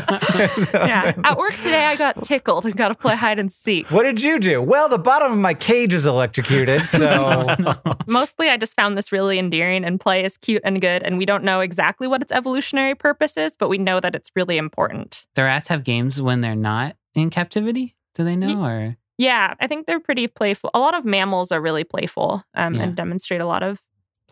Yeah. 0.73 1.13
At 1.23 1.37
work 1.37 1.53
today, 1.55 1.85
I 1.85 1.95
got 1.95 2.21
tickled 2.23 2.65
and 2.65 2.75
got 2.75 2.89
to 2.89 2.95
play 2.95 3.15
hide 3.15 3.39
and 3.39 3.51
seek. 3.51 3.89
What 3.91 4.03
did 4.03 4.21
you 4.21 4.39
do? 4.39 4.61
Well, 4.61 4.89
the 4.89 4.97
bottom 4.97 5.31
of 5.31 5.37
my 5.37 5.53
cage 5.53 5.93
is 5.93 6.05
electrocuted, 6.05 6.81
so 6.81 7.47
Mostly, 8.07 8.49
I 8.49 8.57
just 8.57 8.75
found 8.75 8.97
this 8.97 9.11
really 9.11 9.39
endearing 9.39 9.83
and 9.85 9.99
play 9.99 10.23
is 10.23 10.37
cute 10.37 10.61
and 10.65 10.81
good. 10.81 11.03
And 11.03 11.17
we 11.17 11.25
don't 11.25 11.43
know 11.43 11.61
exactly 11.61 12.07
what 12.07 12.21
its 12.21 12.31
evolutionary 12.31 12.95
purpose 12.95 13.37
is, 13.37 13.55
but 13.57 13.69
we 13.69 13.77
know 13.77 13.99
that 13.99 14.15
it's 14.15 14.31
really 14.35 14.57
important. 14.57 15.25
The 15.35 15.43
rats 15.43 15.69
have 15.69 15.83
games 15.83 16.21
when 16.21 16.41
they're 16.41 16.55
not 16.55 16.95
in 17.13 17.29
captivity? 17.29 17.95
Do 18.15 18.23
they 18.23 18.35
know? 18.35 18.63
Or 18.63 18.97
Yeah, 19.17 19.53
I 19.59 19.67
think 19.67 19.87
they're 19.87 19.99
pretty 20.01 20.27
playful. 20.27 20.69
A 20.73 20.79
lot 20.79 20.93
of 20.95 21.05
mammals 21.05 21.51
are 21.51 21.61
really 21.61 21.83
playful 21.83 22.43
um, 22.53 22.75
Yeah. 22.75 22.83
and 22.83 22.95
demonstrate 22.95 23.41
a 23.41 23.45
lot 23.45 23.63
of 23.63 23.79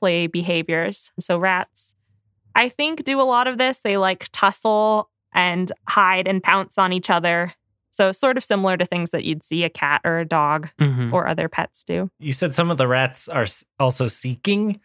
play 0.04 0.28
behaviors. 0.28 1.12
So 1.20 1.38
rats, 1.38 1.94
I 2.56 2.68
think, 2.68 3.04
do 3.06 3.22
a 3.22 3.24
lot 3.24 3.48
of 3.48 3.58
this. 3.58 3.80
They 3.80 3.96
like 3.96 4.28
tussle 4.34 5.10
and 5.34 5.72
hide 5.88 6.28
and 6.28 6.44
pounce 6.44 6.78
on 6.78 6.92
each 6.92 7.10
other. 7.10 7.54
So 7.90 8.12
sort 8.12 8.36
of 8.38 8.44
similar 8.44 8.76
to 8.76 8.86
things 8.86 9.12
that 9.12 9.24
you'd 9.24 9.44
see 9.46 9.64
a 9.64 9.70
cat 9.70 10.02
or 10.04 10.20
a 10.20 10.26
dog 10.26 10.70
Mhm. 10.82 11.14
or 11.14 11.26
other 11.28 11.48
pets 11.48 11.84
do. 11.86 12.10
You 12.20 12.34
said 12.34 12.54
some 12.54 12.70
of 12.70 12.78
the 12.78 12.88
rats 12.88 13.30
are 13.30 13.48
also 13.80 14.10
seeking, 14.10 14.82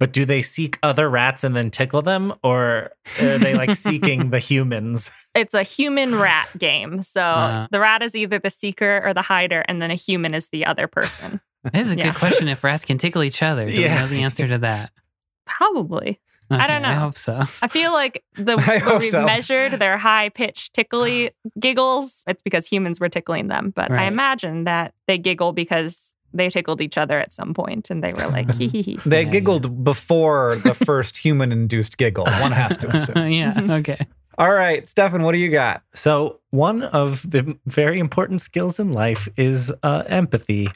but 0.00 0.12
do 0.12 0.24
they 0.24 0.42
seek 0.42 0.76
other 0.82 1.08
rats 1.08 1.44
and 1.44 1.54
then 1.54 1.70
tickle 1.70 2.02
them, 2.02 2.34
or 2.42 2.90
are 3.20 3.38
they 3.38 3.54
like 3.54 3.74
seeking 3.86 4.30
the 4.30 4.38
humans? 4.40 5.10
It's 5.36 5.54
a 5.54 5.62
human 5.62 6.14
rat 6.16 6.48
game. 6.58 7.02
So 7.02 7.20
Uh. 7.22 7.66
the 7.70 7.78
rat 7.80 8.02
is 8.02 8.16
either 8.16 8.38
the 8.40 8.50
seeker 8.50 9.02
or 9.04 9.14
the 9.14 9.22
hider, 9.22 9.60
and 9.68 9.80
then 9.80 9.90
a 9.92 9.94
human 10.08 10.34
is 10.34 10.48
the 10.48 10.66
other 10.66 10.88
person. 10.88 11.40
That 11.72 11.80
is 11.82 11.92
a 11.92 11.96
Yeah. 11.96 12.04
good 12.06 12.14
question. 12.16 12.48
If 12.48 12.62
rats 12.64 12.84
can 12.84 12.98
tickle 12.98 13.22
each 13.22 13.42
other, 13.42 13.66
do 13.66 13.72
Yeah. 13.72 13.94
we 13.94 14.00
know 14.00 14.06
the 14.08 14.22
answer 14.22 14.48
to 14.48 14.58
that? 14.58 14.90
Probably. 15.46 16.20
I 16.50 16.66
don't 16.66 16.80
know. 16.80 16.88
I 16.88 16.94
hope 16.94 17.14
so. 17.14 17.42
I 17.60 17.68
feel 17.68 17.92
like 17.92 18.24
the 18.36 18.52
I 18.58 18.78
when 18.86 18.98
we've 19.00 19.10
so. 19.10 19.26
measured 19.26 19.72
their 19.72 19.98
high 19.98 20.30
pitched 20.30 20.72
tickly 20.72 21.30
giggles, 21.60 22.22
it's 22.26 22.42
because 22.42 22.66
humans 22.66 23.00
were 23.00 23.10
tickling 23.10 23.48
them. 23.48 23.70
But 23.74 23.90
I 23.90 24.04
imagine 24.04 24.64
that 24.64 24.94
they 25.06 25.18
giggle 25.18 25.52
because 25.52 26.14
they 26.32 26.48
tickled 26.48 26.80
each 26.80 26.96
other 26.96 27.18
at 27.18 27.32
some 27.32 27.52
point 27.54 27.90
and 27.90 28.02
they 28.02 28.12
were 28.12 28.28
like 28.28 28.54
hee 28.58 28.68
hee 28.68 28.82
hee. 28.82 28.98
they 29.04 29.24
Yeah, 29.24 29.30
giggled 29.30 29.84
before 29.84 30.56
the 30.56 30.74
first 30.74 31.18
human-induced 31.18 31.98
giggle. 31.98 32.24
One 32.24 32.52
has 32.52 32.76
to 32.78 32.88
assume. 32.94 33.28
yeah. 33.28 33.54
Okay. 33.70 34.06
All 34.38 34.52
right, 34.52 34.88
Stefan, 34.88 35.24
what 35.24 35.32
do 35.32 35.38
you 35.38 35.50
got? 35.50 35.82
So, 35.94 36.38
one 36.50 36.84
of 36.84 37.28
the 37.28 37.58
very 37.66 37.98
important 37.98 38.40
skills 38.40 38.78
in 38.78 38.92
life 38.92 39.28
is 39.36 39.72
uh, 39.82 40.04
empathy. 40.06 40.68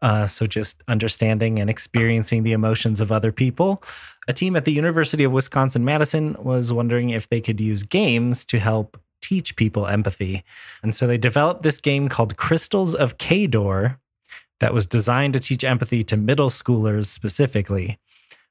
Uh, 0.00 0.26
so, 0.26 0.46
just 0.46 0.82
understanding 0.88 1.58
and 1.58 1.68
experiencing 1.68 2.42
the 2.42 2.52
emotions 2.52 3.02
of 3.02 3.12
other 3.12 3.30
people. 3.30 3.82
A 4.28 4.32
team 4.32 4.56
at 4.56 4.64
the 4.64 4.72
University 4.72 5.24
of 5.24 5.32
Wisconsin 5.32 5.84
Madison 5.84 6.36
was 6.42 6.72
wondering 6.72 7.10
if 7.10 7.28
they 7.28 7.42
could 7.42 7.60
use 7.60 7.82
games 7.82 8.46
to 8.46 8.58
help 8.58 8.98
teach 9.20 9.56
people 9.56 9.86
empathy. 9.86 10.42
And 10.82 10.94
so, 10.94 11.06
they 11.06 11.18
developed 11.18 11.64
this 11.64 11.82
game 11.82 12.08
called 12.08 12.38
Crystals 12.38 12.94
of 12.94 13.18
Kaydor 13.18 13.98
that 14.60 14.72
was 14.72 14.86
designed 14.86 15.34
to 15.34 15.40
teach 15.40 15.64
empathy 15.64 16.02
to 16.04 16.16
middle 16.16 16.48
schoolers 16.48 17.08
specifically. 17.08 17.98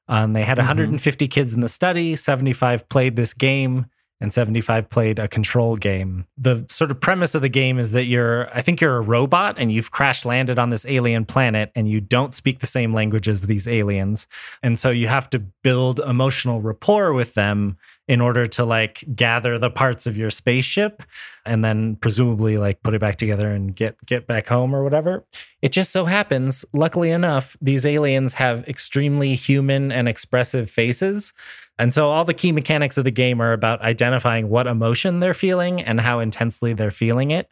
Um, 0.06 0.34
they 0.34 0.44
had 0.44 0.58
150 0.58 1.26
kids 1.26 1.52
in 1.52 1.62
the 1.62 1.68
study, 1.68 2.14
75 2.14 2.88
played 2.88 3.16
this 3.16 3.34
game 3.34 3.86
and 4.22 4.32
75 4.32 4.88
played 4.88 5.18
a 5.18 5.26
control 5.26 5.74
game. 5.74 6.26
The 6.38 6.64
sort 6.68 6.92
of 6.92 7.00
premise 7.00 7.34
of 7.34 7.42
the 7.42 7.48
game 7.48 7.76
is 7.76 7.90
that 7.90 8.04
you're, 8.04 8.48
I 8.56 8.62
think 8.62 8.80
you're 8.80 8.96
a 8.96 9.00
robot 9.00 9.56
and 9.58 9.72
you've 9.72 9.90
crash 9.90 10.24
landed 10.24 10.60
on 10.60 10.68
this 10.70 10.86
alien 10.86 11.24
planet 11.24 11.72
and 11.74 11.88
you 11.88 12.00
don't 12.00 12.32
speak 12.32 12.60
the 12.60 12.66
same 12.66 12.94
language 12.94 13.28
as 13.28 13.42
these 13.42 13.66
aliens. 13.66 14.28
And 14.62 14.78
so 14.78 14.90
you 14.90 15.08
have 15.08 15.28
to 15.30 15.40
build 15.40 15.98
emotional 15.98 16.60
rapport 16.60 17.12
with 17.12 17.34
them 17.34 17.78
in 18.06 18.20
order 18.20 18.46
to 18.46 18.64
like 18.64 19.04
gather 19.14 19.58
the 19.58 19.70
parts 19.70 20.06
of 20.06 20.16
your 20.16 20.30
spaceship 20.30 21.02
and 21.44 21.64
then 21.64 21.96
presumably 21.96 22.58
like 22.58 22.82
put 22.82 22.94
it 22.94 23.00
back 23.00 23.16
together 23.16 23.50
and 23.50 23.74
get 23.74 23.96
get 24.06 24.26
back 24.26 24.46
home 24.48 24.74
or 24.74 24.84
whatever. 24.84 25.24
It 25.62 25.72
just 25.72 25.92
so 25.92 26.04
happens, 26.04 26.64
luckily 26.72 27.10
enough, 27.10 27.56
these 27.60 27.86
aliens 27.86 28.34
have 28.34 28.66
extremely 28.68 29.34
human 29.34 29.90
and 29.92 30.08
expressive 30.08 30.68
faces. 30.68 31.32
And 31.78 31.92
so 31.92 32.10
all 32.10 32.24
the 32.24 32.34
key 32.34 32.52
mechanics 32.52 32.98
of 32.98 33.04
the 33.04 33.10
game 33.10 33.40
are 33.40 33.52
about 33.52 33.80
identifying 33.80 34.48
what 34.48 34.66
emotion 34.66 35.20
they're 35.20 35.34
feeling 35.34 35.80
and 35.80 36.00
how 36.00 36.20
intensely 36.20 36.72
they're 36.72 36.90
feeling 36.90 37.30
it. 37.30 37.48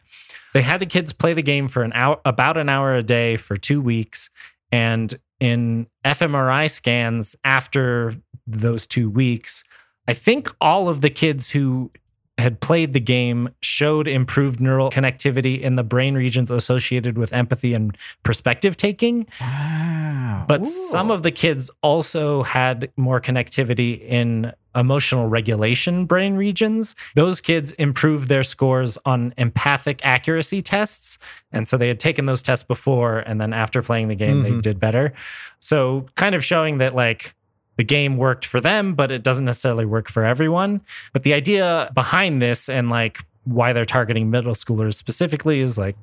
They 0.53 0.61
had 0.61 0.79
the 0.79 0.85
kids 0.85 1.13
play 1.13 1.33
the 1.33 1.41
game 1.41 1.67
for 1.67 1.83
an 1.83 1.91
hour 1.93 2.19
about 2.23 2.57
an 2.57 2.69
hour 2.69 2.95
a 2.95 3.03
day 3.03 3.37
for 3.37 3.57
2 3.57 3.81
weeks 3.81 4.29
and 4.71 5.13
in 5.39 5.87
fMRI 6.05 6.69
scans 6.69 7.35
after 7.43 8.15
those 8.45 8.85
two 8.85 9.09
weeks, 9.09 9.63
I 10.07 10.13
think 10.13 10.49
all 10.61 10.87
of 10.87 11.01
the 11.01 11.09
kids 11.09 11.49
who 11.49 11.91
had 12.37 12.59
played 12.59 12.93
the 12.93 12.99
game 12.99 13.49
showed 13.61 14.07
improved 14.07 14.59
neural 14.59 14.89
connectivity 14.89 15.59
in 15.59 15.75
the 15.75 15.83
brain 15.83 16.15
regions 16.15 16.49
associated 16.49 17.17
with 17.17 17.31
empathy 17.33 17.73
and 17.73 17.95
perspective 18.23 18.77
taking. 18.77 19.27
Wow. 19.39 20.45
But 20.47 20.65
some 20.65 21.11
of 21.11 21.23
the 21.23 21.31
kids 21.31 21.69
also 21.83 22.43
had 22.43 22.91
more 22.97 23.21
connectivity 23.21 23.99
in 24.01 24.53
emotional 24.73 25.27
regulation 25.27 26.05
brain 26.05 26.35
regions. 26.35 26.95
Those 27.15 27.41
kids 27.41 27.73
improved 27.73 28.29
their 28.29 28.43
scores 28.43 28.97
on 29.05 29.33
empathic 29.37 29.99
accuracy 30.05 30.61
tests. 30.61 31.19
And 31.51 31.67
so 31.67 31.77
they 31.77 31.89
had 31.89 31.99
taken 31.99 32.25
those 32.25 32.41
tests 32.41 32.63
before, 32.63 33.19
and 33.19 33.39
then 33.41 33.51
after 33.53 33.81
playing 33.81 34.07
the 34.07 34.15
game, 34.15 34.41
they 34.43 34.51
Mhm. 34.51 34.61
did 34.61 34.79
better. 34.79 35.13
So, 35.59 36.07
kind 36.15 36.33
of 36.33 36.43
showing 36.43 36.77
that, 36.77 36.95
like, 36.95 37.35
the 37.81 37.85
game 37.85 38.15
worked 38.15 38.45
for 38.45 38.61
them, 38.61 38.93
but 38.93 39.09
it 39.09 39.23
doesn't 39.23 39.45
necessarily 39.45 39.87
work 39.87 40.07
for 40.07 40.23
everyone. 40.23 40.81
But 41.13 41.23
the 41.23 41.33
idea 41.33 41.89
behind 41.95 42.39
this 42.39 42.69
and 42.69 42.91
like 42.91 43.17
why 43.45 43.73
they're 43.73 43.85
targeting 43.85 44.29
middle 44.29 44.53
schoolers 44.53 44.93
specifically 44.93 45.61
is 45.61 45.79
like, 45.79 45.95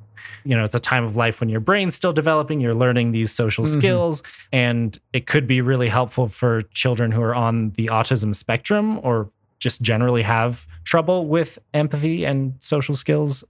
you 0.42 0.56
know, 0.56 0.64
it's 0.64 0.74
a 0.74 0.80
time 0.80 1.04
of 1.04 1.14
life 1.14 1.38
when 1.38 1.48
your 1.48 1.60
brain's 1.60 1.94
still 1.94 2.12
developing, 2.12 2.58
you're 2.60 2.74
learning 2.74 3.12
these 3.12 3.30
social 3.30 3.64
Mhm. 3.64 3.78
skills, 3.78 4.22
and 4.52 4.98
it 5.12 5.26
could 5.28 5.46
be 5.46 5.60
really 5.60 5.88
helpful 5.88 6.26
for 6.26 6.62
children 6.74 7.12
who 7.12 7.22
are 7.22 7.36
on 7.36 7.70
the 7.76 7.86
autism 7.92 8.34
spectrum 8.34 8.98
or 9.04 9.30
just 9.60 9.80
generally 9.80 10.22
have 10.22 10.66
trouble 10.82 11.28
with 11.28 11.60
empathy 11.74 12.26
and 12.26 12.54
social 12.58 12.96
skills. 12.96 13.44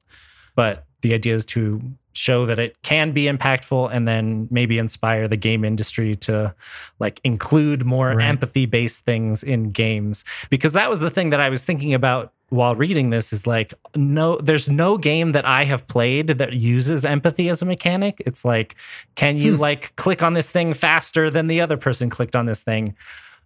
But 0.55 0.85
the 1.01 1.15
idea 1.15 1.35
is 1.35 1.47
to 1.47 1.81
show 2.19 2.47
that 2.47 2.59
it 2.59 2.77
can 2.83 3.13
be 3.13 3.25
impactful 3.25 3.91
and 3.93 4.07
then 4.07 4.49
maybe 4.51 4.79
inspire 4.79 5.29
the 5.29 5.37
game 5.37 5.65
industry 5.65 6.15
to 6.17 6.55
like 6.99 7.21
include 7.25 7.85
more 7.85 8.09
Right. 8.09 8.27
empathy 8.27 8.67
based 8.67 9.05
things 9.05 9.43
in 9.43 9.71
games. 9.71 10.25
Because 10.51 10.73
that 10.73 10.91
was 10.91 11.01
the 11.01 11.11
thing 11.11 11.31
that 11.31 11.41
I 11.41 11.49
was 11.49 11.65
thinking 11.65 11.95
about 11.95 12.33
while 12.51 12.75
reading 12.75 13.11
this 13.11 13.33
is 13.33 13.47
like 13.47 13.75
no 13.95 14.39
there's 14.39 14.71
no 14.71 14.97
game 14.97 15.33
that 15.33 15.45
I 15.45 15.65
have 15.65 15.87
played 15.87 16.29
that 16.29 16.55
uses 16.55 17.05
empathy 17.05 17.49
as 17.49 17.61
a 17.61 17.67
mechanic. 17.67 18.23
It's 18.25 18.45
like 18.45 18.77
can 19.15 19.37
you 19.37 19.55
hmm. 19.57 19.61
like 19.61 19.95
click 19.97 20.23
on 20.23 20.35
this 20.35 20.51
thing 20.51 20.75
faster 20.75 21.31
than 21.31 21.47
the 21.47 21.61
other 21.61 21.77
person 21.77 22.09
clicked 22.11 22.35
on 22.35 22.47
this 22.47 22.63
thing? 22.63 22.97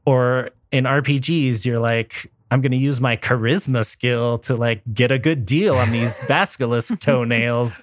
Or 0.06 0.50
in 0.70 0.84
RPGs 0.84 1.64
you're 1.64 1.80
like 1.80 2.30
I'm 2.52 2.60
going 2.60 2.72
to 2.72 2.78
use 2.78 3.00
my 3.00 3.16
charisma 3.16 3.84
skill 3.84 4.36
to 4.40 4.54
like 4.54 4.82
get 4.92 5.10
a 5.10 5.18
good 5.18 5.46
deal 5.46 5.76
on 5.76 5.90
these 5.90 6.20
basilisk 6.28 6.98
toenails 7.00 7.80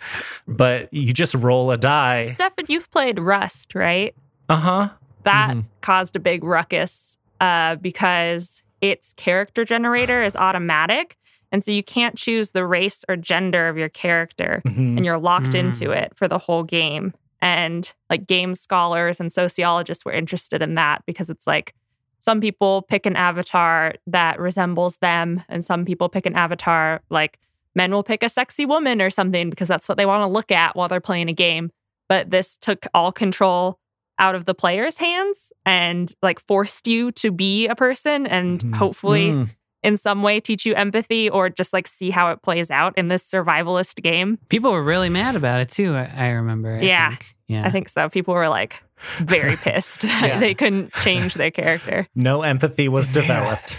but 0.47 0.93
you 0.93 1.12
just 1.13 1.34
roll 1.34 1.71
a 1.71 1.77
die 1.77 2.27
Stefan, 2.27 2.65
you've 2.67 2.89
played 2.91 3.17
Rust, 3.19 3.73
right? 3.75 4.13
uh-huh 4.47 4.89
That 5.23 5.55
Mhm. 5.55 5.65
caused 5.82 6.15
a 6.15 6.19
big 6.19 6.43
ruckus 6.43 7.17
uh, 7.41 7.75
because 7.77 8.62
its 8.82 9.13
character 9.13 9.65
generator 9.65 10.23
is 10.23 10.36
automatic. 10.36 11.15
And 11.51 11.63
so 11.63 11.71
you 11.71 11.84
can't 11.84 12.15
choose 12.17 12.51
the 12.51 12.65
race 12.65 13.03
or 13.10 13.15
gender 13.15 13.67
of 13.69 13.77
your 13.77 13.89
character, 13.89 14.62
Mhm. 14.67 14.97
and 14.97 15.05
you're 15.05 15.17
locked 15.19 15.53
Mm. 15.53 15.60
into 15.62 15.91
it 15.91 16.13
for 16.15 16.27
the 16.27 16.38
whole 16.38 16.63
game. 16.63 17.13
And 17.41 17.91
like 18.10 18.27
game 18.27 18.53
scholars 18.55 19.19
and 19.19 19.32
sociologists 19.32 20.05
were 20.05 20.12
interested 20.12 20.62
in 20.62 20.75
that 20.75 21.01
because 21.08 21.29
it's 21.29 21.47
like 21.47 21.73
some 22.21 22.41
people 22.41 22.82
pick 22.84 23.05
an 23.05 23.15
avatar 23.15 23.93
that 24.08 24.39
resembles 24.39 24.97
them, 24.97 25.43
and 25.49 25.63
some 25.63 25.86
people 25.86 26.10
pick 26.10 26.25
an 26.25 26.36
avatar 26.36 27.01
like 27.10 27.39
men 27.75 27.91
will 27.91 28.03
pick 28.03 28.23
a 28.23 28.29
sexy 28.29 28.65
woman 28.65 29.01
or 29.01 29.10
something 29.10 29.49
because 29.49 29.67
that's 29.67 29.88
what 29.88 29.97
they 29.97 30.05
want 30.05 30.21
to 30.27 30.32
look 30.32 30.51
at 30.51 30.75
while 30.75 30.88
they're 30.88 30.99
playing 30.99 31.29
a 31.29 31.34
game. 31.34 31.71
But 32.08 32.29
this 32.32 32.58
took 32.58 32.86
all 32.93 33.12
control 33.12 33.79
out 34.17 34.36
of 34.36 34.45
the 34.45 34.53
player's 34.55 34.97
hands 34.97 35.51
and 35.65 36.12
like 36.21 36.39
forced 36.41 36.88
you 36.88 37.12
to 37.13 37.32
be 37.32 37.67
a 37.67 37.75
person 37.75 38.25
and 38.27 38.60
Mhm. 38.60 38.75
hopefully 38.75 39.27
Mm. 39.32 39.49
in 39.82 39.95
some 39.95 40.23
way 40.23 40.41
teach 40.41 40.65
you 40.65 40.73
empathy 40.75 41.29
or 41.29 41.49
just 41.49 41.71
like 41.71 41.88
see 41.88 42.10
how 42.10 42.29
it 42.32 42.41
plays 42.41 42.69
out 42.69 42.93
in 42.97 43.08
this 43.08 43.23
survivalist 43.32 44.01
game. 44.01 44.38
People 44.49 44.73
were 44.73 44.84
really 44.84 45.08
mad 45.10 45.38
about 45.38 45.62
it 45.62 45.69
too. 45.69 45.95
I, 45.95 46.12
I 46.17 46.27
remember. 46.32 46.75
I 46.75 46.82
Yeah. 46.82 47.10
think. 47.12 47.36
yeah. 47.47 47.65
I 47.65 47.69
think 47.71 47.88
so. 47.88 48.10
People 48.10 48.34
were 48.34 48.49
like 48.49 48.84
very 49.19 49.55
pissed 49.55 50.01
that 50.01 50.27
Yeah. 50.27 50.39
they 50.39 50.53
couldn't 50.53 50.93
change 50.93 51.33
their 51.35 51.51
character. 51.51 52.07
no 52.15 52.41
empathy 52.43 52.88
was 52.89 53.09
developed 53.09 53.77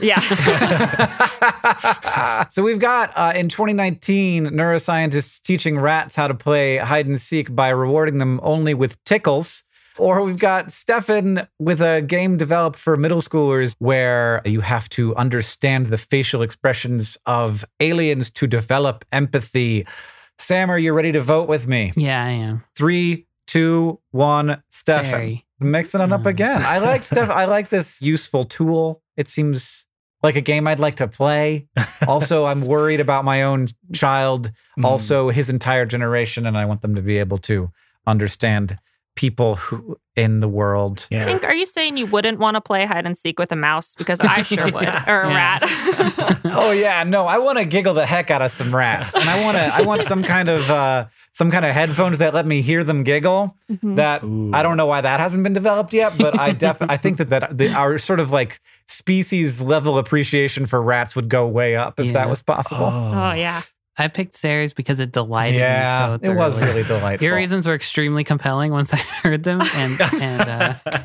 Yeah. 0.00 0.20
so 2.48 2.62
we've 2.62 2.78
got 2.78 3.12
uh, 3.16 3.32
in 3.34 3.48
2019 3.48 4.46
neuroscientists 4.48 5.40
teaching 5.42 5.78
rats 5.78 6.16
how 6.16 6.28
to 6.28 6.34
play 6.34 6.76
hide 6.78 7.06
and 7.06 7.20
seek 7.20 7.54
by 7.54 7.68
rewarding 7.68 8.18
them 8.18 8.40
only 8.42 8.74
with 8.74 9.02
tickles. 9.04 9.64
Or 9.96 10.24
we've 10.24 10.38
got 10.38 10.70
Stefan 10.70 11.48
with 11.58 11.80
a 11.80 12.00
game 12.02 12.36
developed 12.36 12.78
for 12.78 12.96
middle 12.96 13.20
schoolers 13.20 13.74
where 13.80 14.42
you 14.44 14.60
have 14.60 14.88
to 14.90 15.14
understand 15.16 15.86
the 15.86 15.98
facial 15.98 16.42
expressions 16.42 17.18
of 17.26 17.64
aliens 17.80 18.30
to 18.32 18.46
develop 18.46 19.04
empathy. 19.10 19.86
Sam, 20.38 20.70
are 20.70 20.78
you 20.78 20.92
ready 20.92 21.10
to 21.12 21.20
vote 21.20 21.48
with 21.48 21.66
me? 21.66 21.92
yeah, 21.96 22.24
I 22.24 22.30
am. 22.30 22.62
Three, 22.76 23.26
two, 23.48 23.98
one. 24.12 24.62
Stefan, 24.70 25.10
Sorry. 25.10 25.46
mixing 25.58 26.00
it 26.00 26.12
up 26.12 26.22
Mm. 26.22 26.26
again. 26.30 26.62
I 26.62 26.78
like 26.78 27.04
Steph. 27.06 27.30
I 27.30 27.46
like 27.46 27.68
this 27.70 28.00
useful 28.00 28.44
tool. 28.44 29.02
It 29.16 29.26
seems 29.26 29.86
like 30.22 30.36
a 30.36 30.40
game 30.40 30.68
I'd 30.68 30.78
like 30.80 30.96
to 30.96 31.08
play. 31.08 31.66
Also, 32.06 32.44
I'm 32.44 32.64
worried 32.66 33.00
about 33.00 33.24
my 33.24 33.42
own 33.42 33.66
child, 33.92 34.52
Mm. 34.78 34.84
also 34.84 35.30
his 35.30 35.48
entire 35.50 35.84
generation, 35.86 36.46
and 36.46 36.56
I 36.56 36.64
want 36.64 36.80
them 36.82 36.94
to 36.94 37.02
be 37.02 37.18
able 37.18 37.38
to 37.38 37.70
understand 38.06 38.78
people 39.16 39.56
who 39.56 39.96
in 40.14 40.38
the 40.38 40.48
world. 40.48 41.06
I 41.10 41.16
yeah 41.16 41.24
think, 41.24 41.42
are 41.44 41.54
you 41.54 41.66
saying 41.66 41.96
you 41.96 42.06
wouldn't 42.06 42.38
want 42.38 42.54
to 42.54 42.60
play 42.60 42.86
hide 42.86 43.04
and 43.04 43.16
seek 43.18 43.36
with 43.38 43.50
a 43.50 43.56
mouse? 43.56 43.94
Because 43.98 44.20
I 44.20 44.42
sure 44.44 44.70
would, 44.74 44.82
Yeah. 44.84 45.04
or 45.10 45.22
a 45.22 45.28
Yeah. 45.30 45.58
rat. 45.58 46.38
Oh 46.44 46.70
yeah, 46.70 47.02
no, 47.04 47.26
I 47.26 47.38
want 47.38 47.58
to 47.58 47.64
giggle 47.64 47.94
the 47.94 48.06
heck 48.06 48.30
out 48.30 48.42
of 48.42 48.52
some 48.52 48.74
rats, 48.74 49.16
and 49.16 49.28
I 49.28 49.42
want 49.44 49.56
to. 49.56 49.64
I 49.74 49.82
want 49.82 50.02
some 50.02 50.22
kind 50.22 50.48
of 50.48 50.70
uh, 50.70 51.06
some 51.32 51.50
kind 51.50 51.64
of 51.64 51.72
headphones 51.72 52.18
that 52.18 52.34
let 52.34 52.46
me 52.46 52.62
hear 52.62 52.82
them 52.84 53.04
giggle. 53.04 53.56
Mhm. 53.70 53.96
That 53.96 54.24
Ooh. 54.24 54.50
I 54.52 54.62
don't 54.62 54.76
know 54.76 54.86
why 54.86 55.00
that 55.00 55.20
hasn't 55.20 55.42
been 55.44 55.52
developed 55.52 55.92
yet, 55.92 56.14
but 56.18 56.38
I 56.38 56.52
definitely 56.66 56.94
I 56.94 56.96
think 56.96 57.18
that 57.18 57.30
that 57.30 57.56
the, 57.56 57.72
our 57.72 57.98
sort 57.98 58.20
of 58.20 58.30
like 58.30 58.58
species 58.86 59.60
level 59.60 59.98
appreciation 59.98 60.66
for 60.66 60.80
rats 60.82 61.14
would 61.14 61.28
go 61.28 61.46
way 61.46 61.76
up 61.76 61.98
if 62.00 62.06
Yeah. 62.06 62.12
that 62.12 62.28
was 62.30 62.42
possible. 62.42 62.86
oh, 62.86 63.32
yeah. 63.32 63.62
I 64.00 64.06
picked 64.06 64.34
Ceri's 64.34 64.72
because 64.74 65.00
it 65.00 65.10
delighted 65.10 65.58
yeah, 65.58 66.16
me 66.20 66.24
so 66.24 66.30
it 66.32 66.36
was 66.36 66.54
thoroughly. 66.56 66.70
really 66.72 66.84
delightful. 66.86 67.26
Your 67.26 67.34
reasons 67.34 67.66
were 67.66 67.74
extremely 67.74 68.22
compelling 68.22 68.70
once 68.70 68.94
I 68.94 68.98
heard 69.24 69.42
them, 69.42 69.60
and 69.60 70.00
and 70.22 70.40
uh, 70.48 70.74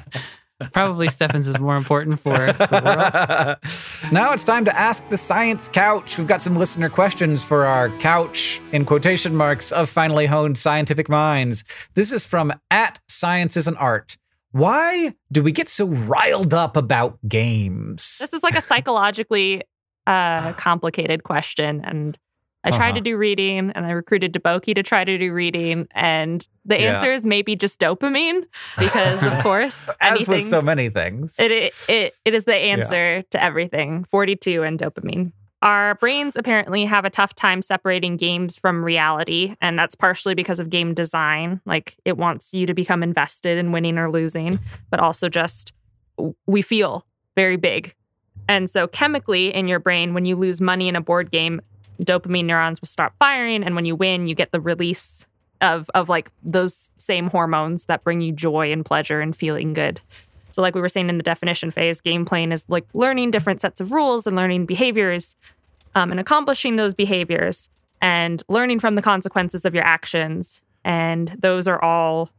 probably 0.72 1.10
Stefan's 1.10 1.48
is 1.48 1.60
more 1.60 1.76
important 1.76 2.20
for 2.20 2.38
the 2.38 2.82
world. 2.84 4.12
now 4.12 4.34
it's 4.34 4.44
time 4.44 4.66
to 4.66 4.78
ask 4.78 5.08
the 5.10 5.18
science 5.18 5.70
couch. 5.70 6.18
We've 6.18 6.28
got 6.28 6.42
some 6.42 6.56
listener 6.56 6.90
questions 6.90 7.44
for 7.44 7.66
our 7.66 7.90
couch 8.00 8.62
in 8.72 8.86
quotation 8.86 9.36
marks 9.36 9.72
of 9.72 9.90
finely 9.90 10.26
honed 10.26 10.58
scientific 10.58 11.10
minds. 11.10 11.64
This 11.94 12.12
is 12.12 12.26
from 12.26 12.54
at 12.72 13.00
Science 13.08 13.58
is 13.58 13.68
an 13.68 13.78
Art. 13.78 14.18
Why 14.52 15.16
do 15.32 15.42
we 15.42 15.52
get 15.52 15.68
so 15.68 15.86
riled 15.86 16.54
up 16.54 16.78
about 16.78 17.18
games? 17.28 18.18
This 18.20 18.34
is 18.34 18.44
like 18.44 18.56
a 18.56 18.62
psychologically 18.62 19.64
uh, 20.06 20.54
complicated 20.58 21.24
question. 21.24 21.82
And 21.84 22.18
I 22.64 22.70
tried 22.72 22.90
Uh-huh. 22.90 22.96
to 22.96 23.02
do 23.02 23.18
reading 23.18 23.72
and 23.76 23.86
I 23.86 23.92
recruited 23.92 24.34
Deboki 24.34 24.74
to 24.76 24.84
try 24.84 25.04
to 25.04 25.18
do 25.18 25.34
reading. 25.34 25.88
And 25.92 26.46
the 26.66 26.80
Yeah. 26.80 26.92
answer 26.94 27.12
is 27.12 27.26
maybe 27.26 27.56
just 27.56 27.80
dopamine 27.80 28.44
because, 28.80 29.22
of 29.24 29.34
course, 29.44 29.90
As 30.00 30.12
anything. 30.14 30.36
with 30.36 30.46
so 30.48 30.62
many 30.62 30.90
things. 30.90 31.36
It, 31.40 31.52
it, 31.52 31.74
it, 31.90 32.14
it 32.26 32.34
is 32.34 32.46
the 32.46 32.56
answer 32.56 33.22
to 33.32 33.44
everything 33.44 34.06
42 34.06 34.64
and 34.64 34.80
dopamine. 34.80 35.34
Our 35.62 35.96
brains 35.96 36.36
apparently 36.36 36.84
have 36.86 37.06
a 37.06 37.10
tough 37.10 37.36
time 37.36 37.62
separating 37.62 38.18
games 38.18 38.58
from 38.58 38.84
reality, 38.84 39.56
and 39.62 39.80
that's 39.80 39.96
partially 39.96 40.36
because 40.36 40.60
of 40.60 40.70
game 40.70 40.94
design. 40.94 41.62
Like 41.66 41.96
it 42.04 42.18
wants 42.18 42.54
you 42.54 42.66
to 42.66 42.74
become 42.74 43.02
invested 43.02 43.58
in 43.58 43.72
winning 43.72 43.98
or 43.98 44.12
losing, 44.12 44.60
but 44.90 45.00
also 45.00 45.30
just 45.30 45.72
we 46.46 46.62
feel 46.62 47.06
very 47.38 47.56
big. 47.56 47.96
And 48.50 48.70
so, 48.70 48.88
chemically 48.88 49.54
in 49.56 49.70
your 49.70 49.80
brain, 49.80 50.14
when 50.14 50.26
you 50.26 50.36
lose 50.36 50.60
money 50.60 50.90
in 50.90 50.98
a 50.98 51.02
board 51.02 51.32
game, 51.32 51.62
dopamine 52.04 52.46
neurons 52.46 52.82
will 52.82 52.88
start 52.88 53.14
firing. 53.20 53.64
And 53.64 53.76
when 53.76 53.86
you 53.86 53.96
win, 53.96 54.28
you 54.28 54.36
get 54.36 54.52
the 54.52 54.60
release 54.60 55.26
of, 55.62 55.90
of 55.94 56.10
like 56.10 56.32
those 56.44 56.92
same 56.98 57.30
hormones 57.30 57.86
that 57.86 58.04
bring 58.04 58.22
you 58.22 58.32
joy 58.32 58.72
and 58.72 58.86
pleasure 58.86 59.22
and 59.22 59.36
feeling 59.36 59.74
good. 59.74 60.00
So, 60.52 60.62
like 60.62 60.76
we 60.76 60.82
were 60.82 60.90
saying 60.90 61.10
in 61.10 61.18
the 61.18 61.24
definition 61.24 61.72
phase, 61.72 62.00
game 62.00 62.26
playing 62.26 62.52
is 62.52 62.64
like 62.68 62.86
learning 62.94 63.32
different 63.32 63.60
sets 63.60 63.82
of 63.82 63.92
rules 63.92 64.28
and 64.28 64.36
learning 64.36 64.68
behaviors 64.68 65.36
um, 65.96 66.12
and 66.12 66.20
accomplishing 66.20 66.76
those 66.76 66.94
behaviors 66.94 67.70
and 68.02 68.44
learning 68.48 68.80
from 68.80 68.96
the 68.96 69.02
consequences 69.02 69.66
of 69.66 69.74
your 69.74 69.84
actions. 69.84 70.62
And 70.84 71.30
those 71.40 71.68
are 71.68 71.84
all 71.84 72.30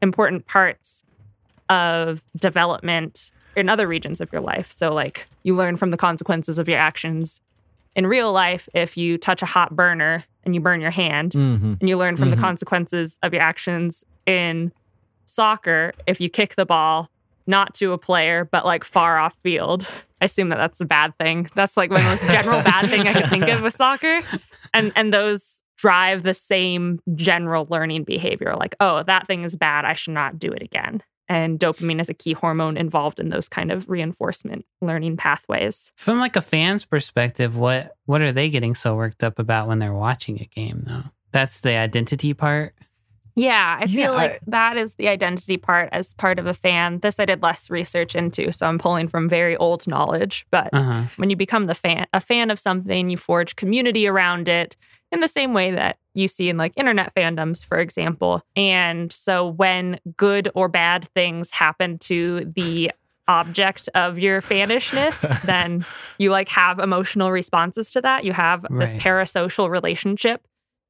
important 0.00 0.46
parts 0.46 1.04
of 1.68 2.24
development 2.36 3.32
in 3.54 3.68
other 3.68 3.86
regions 3.86 4.20
of 4.20 4.32
your 4.32 4.40
life. 4.40 4.72
So, 4.72 4.94
like, 4.94 5.26
you 5.42 5.54
learn 5.54 5.76
from 5.76 5.90
the 5.90 5.96
consequences 5.96 6.58
of 6.58 6.68
your 6.68 6.78
actions 6.78 7.40
in 7.98 8.06
real 8.06 8.32
life 8.32 8.68
if 8.74 8.96
you 8.96 9.18
touch 9.18 9.42
a 9.42 9.46
hot 9.46 9.74
burner 9.74 10.24
and 10.44 10.54
you 10.54 10.60
burn 10.60 10.80
your 10.80 10.92
hand 10.92 11.32
Mhm. 11.32 11.78
and 11.80 11.88
you 11.88 11.98
learn 11.98 12.16
from 12.16 12.28
Mhm. 12.28 12.36
the 12.36 12.40
consequences 12.40 13.18
of 13.24 13.32
your 13.34 13.42
actions 13.42 14.04
in 14.24 14.72
soccer, 15.26 15.92
if 16.06 16.20
you 16.20 16.28
kick 16.30 16.54
the 16.54 16.64
ball 16.64 17.10
not 17.46 17.74
to 17.74 17.92
a 17.92 17.98
player, 17.98 18.44
but 18.44 18.64
like 18.64 18.84
far 18.84 19.18
off 19.18 19.34
field, 19.42 19.86
I 20.20 20.26
assume 20.26 20.48
that 20.50 20.58
that's 20.58 20.80
a 20.80 20.84
bad 20.84 21.16
thing. 21.18 21.50
That's 21.56 21.76
like 21.76 21.90
my 21.90 22.02
most 22.02 22.28
general 22.30 22.62
bad 22.62 22.86
thing 22.86 23.08
I 23.08 23.12
could 23.14 23.28
think 23.30 23.48
of 23.48 23.62
with 23.62 23.74
soccer. 23.74 24.22
And 24.72 24.92
and 24.94 25.12
those 25.12 25.60
drive 25.76 26.22
the 26.22 26.34
same 26.34 27.00
general 27.14 27.66
learning 27.70 28.04
behavior 28.04 28.54
like, 28.58 28.74
oh, 28.80 29.02
that 29.04 29.26
thing 29.26 29.42
is 29.44 29.56
bad. 29.56 29.84
I 29.84 29.94
should 29.94 30.14
not 30.14 30.38
do 30.38 30.50
it 30.52 30.62
again. 30.62 31.02
And 31.28 31.58
dopamine 31.58 32.00
is 32.00 32.08
a 32.08 32.14
key 32.14 32.32
hormone 32.32 32.76
involved 32.76 33.20
in 33.20 33.28
those 33.28 33.48
kind 33.48 33.70
of 33.70 33.88
reinforcement 33.88 34.64
learning 34.80 35.16
pathways. 35.16 35.92
From 35.96 36.18
like 36.18 36.36
a 36.36 36.40
fan's 36.40 36.84
perspective, 36.84 37.56
what 37.56 37.96
what 38.06 38.22
are 38.22 38.32
they 38.32 38.48
getting 38.48 38.74
so 38.74 38.94
worked 38.94 39.22
up 39.22 39.38
about 39.38 39.68
when 39.68 39.78
they're 39.78 39.92
watching 39.92 40.40
a 40.40 40.46
game 40.46 40.84
though? 40.86 41.10
That's 41.32 41.60
the 41.60 41.76
identity 41.76 42.32
part. 42.32 42.74
Yeah, 43.38 43.78
I 43.80 43.86
feel 43.86 44.00
Yeah, 44.00 44.10
like 44.10 44.30
I- 44.32 44.38
that 44.48 44.76
is 44.76 44.94
the 44.96 45.08
identity 45.08 45.56
part 45.56 45.88
as 45.92 46.12
part 46.14 46.38
of 46.38 46.46
a 46.46 46.54
fan. 46.54 46.98
This 47.00 47.20
I 47.20 47.24
did 47.24 47.42
less 47.42 47.70
research 47.70 48.16
into, 48.16 48.52
so 48.52 48.66
I'm 48.66 48.78
pulling 48.78 49.06
from 49.08 49.28
very 49.28 49.56
old 49.56 49.86
knowledge. 49.86 50.44
But 50.50 50.70
Uh-huh. 50.72 51.04
when 51.16 51.30
you 51.30 51.36
become 51.36 51.64
the 51.66 51.74
fan, 51.74 52.06
a 52.12 52.20
fan 52.20 52.50
of 52.50 52.58
something, 52.58 53.08
you 53.10 53.16
forge 53.16 53.54
community 53.56 54.06
around 54.08 54.48
it 54.48 54.76
in 55.12 55.20
the 55.20 55.28
same 55.28 55.54
way 55.54 55.70
that 55.70 55.98
you 56.14 56.26
see 56.28 56.48
in 56.48 56.56
like 56.56 56.72
internet 56.76 57.14
fandoms, 57.14 57.64
for 57.64 57.78
example. 57.78 58.42
And 58.56 59.12
so 59.12 59.46
when 59.46 60.00
good 60.16 60.48
or 60.54 60.68
bad 60.68 61.08
things 61.14 61.50
happen 61.50 61.98
to 62.00 62.44
the 62.56 62.90
object 63.28 63.88
of 63.94 64.18
your 64.18 64.40
fanishness, 64.42 65.40
then 65.44 65.84
you 66.18 66.30
like 66.30 66.48
have 66.48 66.78
emotional 66.78 67.30
responses 67.30 67.90
to 67.92 68.00
that. 68.00 68.24
You 68.24 68.32
have 68.32 68.66
this 68.70 68.94
parasocial 68.96 69.68
relationship 69.70 70.42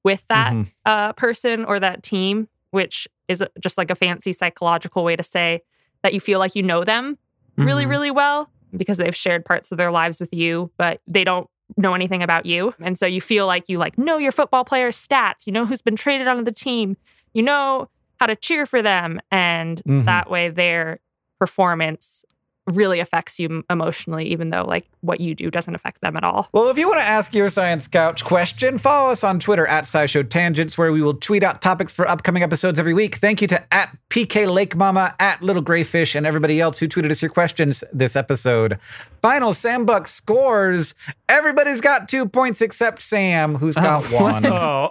with 0.05 0.27
that 0.29 0.53
Mhm. 0.53 0.67
uh, 0.85 1.13
person 1.15 1.65
or 1.65 1.79
that 1.81 2.03
team, 2.03 2.49
which 2.71 3.09
is 3.29 3.43
just 3.61 3.77
like 3.79 3.91
a 3.91 3.95
fancy 3.95 4.33
psychological 4.33 5.05
way 5.05 5.17
to 5.17 5.23
say 5.23 5.63
that 6.03 6.15
you 6.15 6.21
feel 6.21 6.39
like 6.39 6.55
you 6.55 6.63
know 6.63 6.85
them 6.85 7.19
really, 7.57 7.85
Mhm. 7.85 7.91
really 7.91 8.11
well 8.11 8.51
because 8.77 8.99
they've 8.99 9.17
shared 9.17 9.45
parts 9.45 9.73
of 9.73 9.79
their 9.79 9.91
lives 9.91 10.21
with 10.21 10.33
you, 10.33 10.71
but 10.77 11.01
they 11.07 11.25
don't 11.25 11.49
know 11.77 11.95
anything 11.95 12.23
about 12.23 12.47
you. 12.47 12.75
And 12.81 12.99
so 12.99 13.05
you 13.07 13.21
feel 13.21 13.47
like 13.47 13.65
you 13.69 13.79
like 13.79 13.99
know 13.99 14.17
your 14.19 14.33
football 14.33 14.65
player's 14.65 14.97
stats, 14.97 15.47
you 15.47 15.53
know 15.53 15.67
who's 15.67 15.83
been 15.83 15.97
traded 15.97 16.29
onto 16.29 16.45
the 16.45 16.53
team, 16.53 16.97
you 17.35 17.43
know 17.43 17.89
how 18.21 18.27
to 18.27 18.37
cheer 18.37 18.65
for 18.67 18.81
them. 18.83 19.21
And 19.31 19.83
Mhm. 19.85 20.05
that 20.07 20.31
way 20.31 20.49
their 20.49 21.01
performance 21.39 22.25
really 22.69 23.01
affects 23.01 23.39
you 23.39 23.65
emotionally, 23.71 24.27
even 24.27 24.51
though 24.51 24.65
like 24.65 24.87
what 25.01 25.21
you 25.21 25.35
do 25.35 25.51
doesn't 25.51 25.75
affect 25.75 26.01
them 26.01 26.17
at 26.17 26.25
all. 26.25 26.49
Well, 26.53 26.69
if 26.69 26.79
you 26.79 26.89
want 26.89 27.01
to 27.01 27.05
ask 27.05 27.35
your 27.35 27.49
Science 27.49 27.89
Couch 27.89 28.25
question, 28.25 28.79
follow 28.79 29.11
us 29.11 29.25
on 29.25 29.39
Twitter 29.39 29.67
at 29.67 29.85
SciShow 29.85 30.29
Tangents, 30.29 30.77
where 30.77 30.93
we 30.93 31.03
will 31.03 31.15
tweet 31.15 31.43
out 31.43 31.63
topics 31.63 31.93
for 31.93 32.09
upcoming 32.09 32.43
episodes 32.43 32.79
every 32.79 32.95
week. 32.95 33.17
Thank 33.17 33.43
you 33.43 33.49
to 33.49 33.75
at 33.75 33.97
PK 34.11 34.53
Lake 34.53 34.75
Mama, 34.77 35.15
at 35.19 35.43
Little 35.43 35.63
Grayfish, 35.63 36.15
and 36.15 36.27
everybody 36.27 36.61
else 36.61 36.79
who 36.79 36.89
tweeted 36.89 37.11
us 37.11 37.23
your 37.23 37.31
questions 37.31 37.85
this 37.93 38.17
episode. 38.17 38.79
Final 39.21 39.53
Sam 39.53 39.85
Buck 39.85 40.07
scores. 40.07 40.95
Everybody's 41.29 41.83
got 41.83 42.09
two 42.09 42.27
points 42.27 42.63
except 42.63 43.03
Sam, 43.03 43.57
who's 43.57 43.77
oh, 43.77 43.83
got 43.83 44.05
one. 44.11 44.47
Oh, 44.47 44.91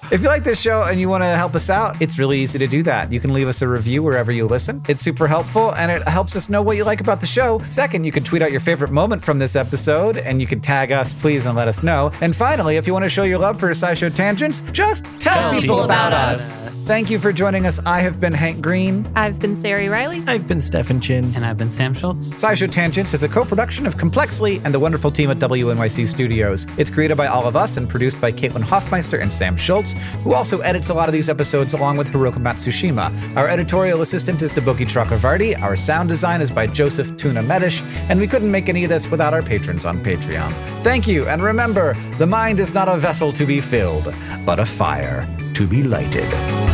If 0.12 0.22
you 0.22 0.26
like 0.26 0.42
this 0.42 0.60
show 0.60 0.82
and 0.82 0.98
you 1.00 1.08
want 1.08 1.22
to 1.22 1.36
help 1.36 1.54
us 1.54 1.70
out, 1.70 2.02
it's 2.02 2.18
really 2.18 2.40
easy 2.40 2.58
to 2.58 2.66
do 2.66 2.82
that. 2.82 3.12
You 3.12 3.20
can 3.20 3.32
leave 3.32 3.46
us 3.46 3.62
a 3.62 3.68
review 3.68 4.02
wherever 4.02 4.32
you 4.32 4.46
listen. 4.46 4.82
It's 4.88 5.00
super 5.00 5.28
helpful 5.28 5.72
and 5.76 5.90
it 5.90 6.02
helps 6.08 6.34
us 6.34 6.48
know 6.48 6.62
what 6.62 6.76
you 6.76 6.82
like 6.82 7.00
about 7.00 7.20
the 7.20 7.28
show. 7.28 7.60
Second, 7.68 8.02
you 8.02 8.10
can 8.10 8.24
tweet 8.24 8.42
out 8.42 8.50
your 8.50 8.60
favorite 8.60 8.90
moment 8.90 9.24
from 9.24 9.38
this 9.38 9.54
episode 9.54 10.16
and 10.16 10.40
you 10.40 10.48
can 10.48 10.60
tag 10.60 10.90
us, 10.90 11.14
please, 11.14 11.46
and 11.46 11.56
let 11.56 11.68
us 11.68 11.84
know. 11.84 12.10
And 12.20 12.34
finally, 12.34 12.76
if 12.76 12.88
you 12.88 12.92
want 12.92 13.04
to 13.04 13.08
show 13.08 13.22
your 13.22 13.38
love 13.38 13.60
for 13.60 13.70
SciShow 13.70 14.12
Tangents, 14.12 14.62
just 14.72 15.04
tell, 15.20 15.34
Tell 15.34 15.50
people, 15.52 15.60
people 15.60 15.82
about, 15.84 16.08
about 16.08 16.34
us. 16.34 16.68
us. 16.72 16.86
Thank 16.88 17.08
you 17.08 17.20
for 17.20 17.32
joining 17.32 17.66
us. 17.66 17.78
I 17.86 18.00
have 18.00 18.18
been 18.18 18.32
Hank 18.32 18.60
Green. 18.60 19.08
I've 19.14 19.38
been 19.38 19.52
Ceri 19.52 19.88
Riley. 19.88 20.24
I've 20.26 20.48
been 20.48 20.60
Stefan 20.60 21.00
Chin. 21.00 21.32
And 21.36 21.46
I've 21.46 21.56
been 21.56 21.70
Sam 21.70 21.94
Schultz. 21.94 22.30
SciShow 22.30 22.70
Tangents 22.70 23.14
is 23.14 23.22
a 23.22 23.28
co-production 23.28 23.86
of 23.86 23.96
Complexly 23.96 24.60
and 24.64 24.74
the 24.74 24.80
wonderful 24.80 24.99
team 25.08 25.30
at 25.30 25.38
WNYC 25.38 26.08
Studios. 26.08 26.66
It's 26.76 26.90
created 26.90 27.16
by 27.16 27.28
all 27.28 27.46
of 27.46 27.54
us 27.54 27.76
and 27.76 27.88
produced 27.88 28.20
by 28.20 28.32
Caitlin 28.32 28.62
Hoffmeister 28.62 29.18
and 29.18 29.32
Sam 29.32 29.56
Schultz, 29.56 29.94
who 30.24 30.34
also 30.34 30.60
edits 30.60 30.88
a 30.88 30.94
lot 30.94 31.08
of 31.08 31.12
these 31.12 31.30
episodes 31.30 31.74
along 31.74 31.96
with 31.96 32.10
Hiroko 32.10 32.38
Matsushima. 32.38 33.36
Our 33.36 33.48
editorial 33.48 34.02
assistant 34.02 34.42
is 34.42 34.50
Deboki 34.50 34.86
Chakravarti. 34.86 35.60
Our 35.62 35.76
sound 35.76 36.08
design 36.08 36.40
is 36.40 36.50
by 36.50 36.66
Joseph 36.66 37.16
Tuna 37.16 37.42
Medish, 37.42 37.82
and 38.08 38.18
we 38.18 38.26
couldn't 38.26 38.50
make 38.50 38.68
any 38.68 38.82
of 38.82 38.90
this 38.90 39.10
without 39.10 39.32
our 39.32 39.42
patrons 39.42 39.86
on 39.86 40.00
Patreon. 40.00 40.52
Thank 40.82 41.06
you, 41.06 41.28
and 41.28 41.42
remember, 41.42 41.94
the 42.18 42.26
mind 42.26 42.58
is 42.58 42.74
not 42.74 42.88
a 42.88 42.96
vessel 42.96 43.32
to 43.32 43.46
be 43.46 43.60
filled, 43.60 44.12
but 44.44 44.58
a 44.58 44.64
fire 44.64 45.26
to 45.54 45.66
be 45.66 45.82
lighted. 45.84 46.69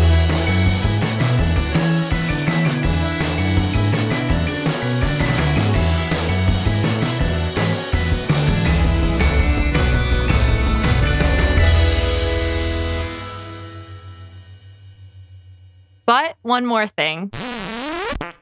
One 16.46 16.64
more 16.64 16.86
thing. 16.86 17.30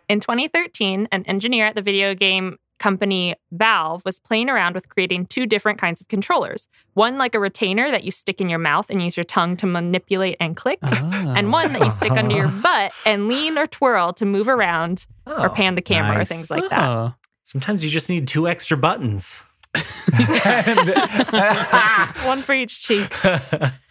In 0.08 0.20
2013, 0.20 1.08
an 1.10 1.24
engineer 1.24 1.66
at 1.66 1.74
the 1.74 1.82
video 1.82 2.14
game 2.14 2.58
company 2.78 3.34
Valve 3.50 4.02
was 4.04 4.18
playing 4.18 4.50
around 4.50 4.74
with 4.74 4.90
creating 4.90 5.26
two 5.26 5.46
different 5.46 5.80
kinds 5.80 6.02
of 6.02 6.08
controllers. 6.08 6.68
One 6.92 7.16
like 7.16 7.34
a 7.34 7.40
retainer 7.40 7.90
that 7.90 8.04
you 8.04 8.10
stick 8.10 8.40
in 8.40 8.50
your 8.50 8.58
mouth 8.58 8.90
and 8.90 9.02
use 9.02 9.16
your 9.16 9.24
tongue 9.24 9.56
to 9.58 9.66
manipulate 9.66 10.36
and 10.38 10.54
click, 10.54 10.78
and 10.82 11.50
one 11.50 11.72
that 11.72 11.82
you 11.82 11.90
stick 11.90 12.12
under 12.12 12.36
your 12.36 12.48
oh. 12.48 12.60
butt 12.62 12.92
and 13.06 13.26
lean 13.26 13.56
or 13.56 13.66
twirl 13.66 14.12
to 14.14 14.26
move 14.26 14.48
around 14.48 15.06
or 15.26 15.48
Oh, 15.48 15.54
pan 15.54 15.74
the 15.74 15.82
camera 15.82 16.20
or 16.20 16.24
things 16.24 16.50
like 16.50 16.68
that. 16.68 16.82
Oh. 16.82 17.14
Sometimes 17.44 17.84
you 17.84 17.90
just 17.90 18.10
need 18.10 18.28
two 18.28 18.48
extra 18.48 18.76
buttons. 18.76 19.42
One 22.24 22.42
for 22.42 22.54
each 22.54 22.82
cheek. 22.82 23.10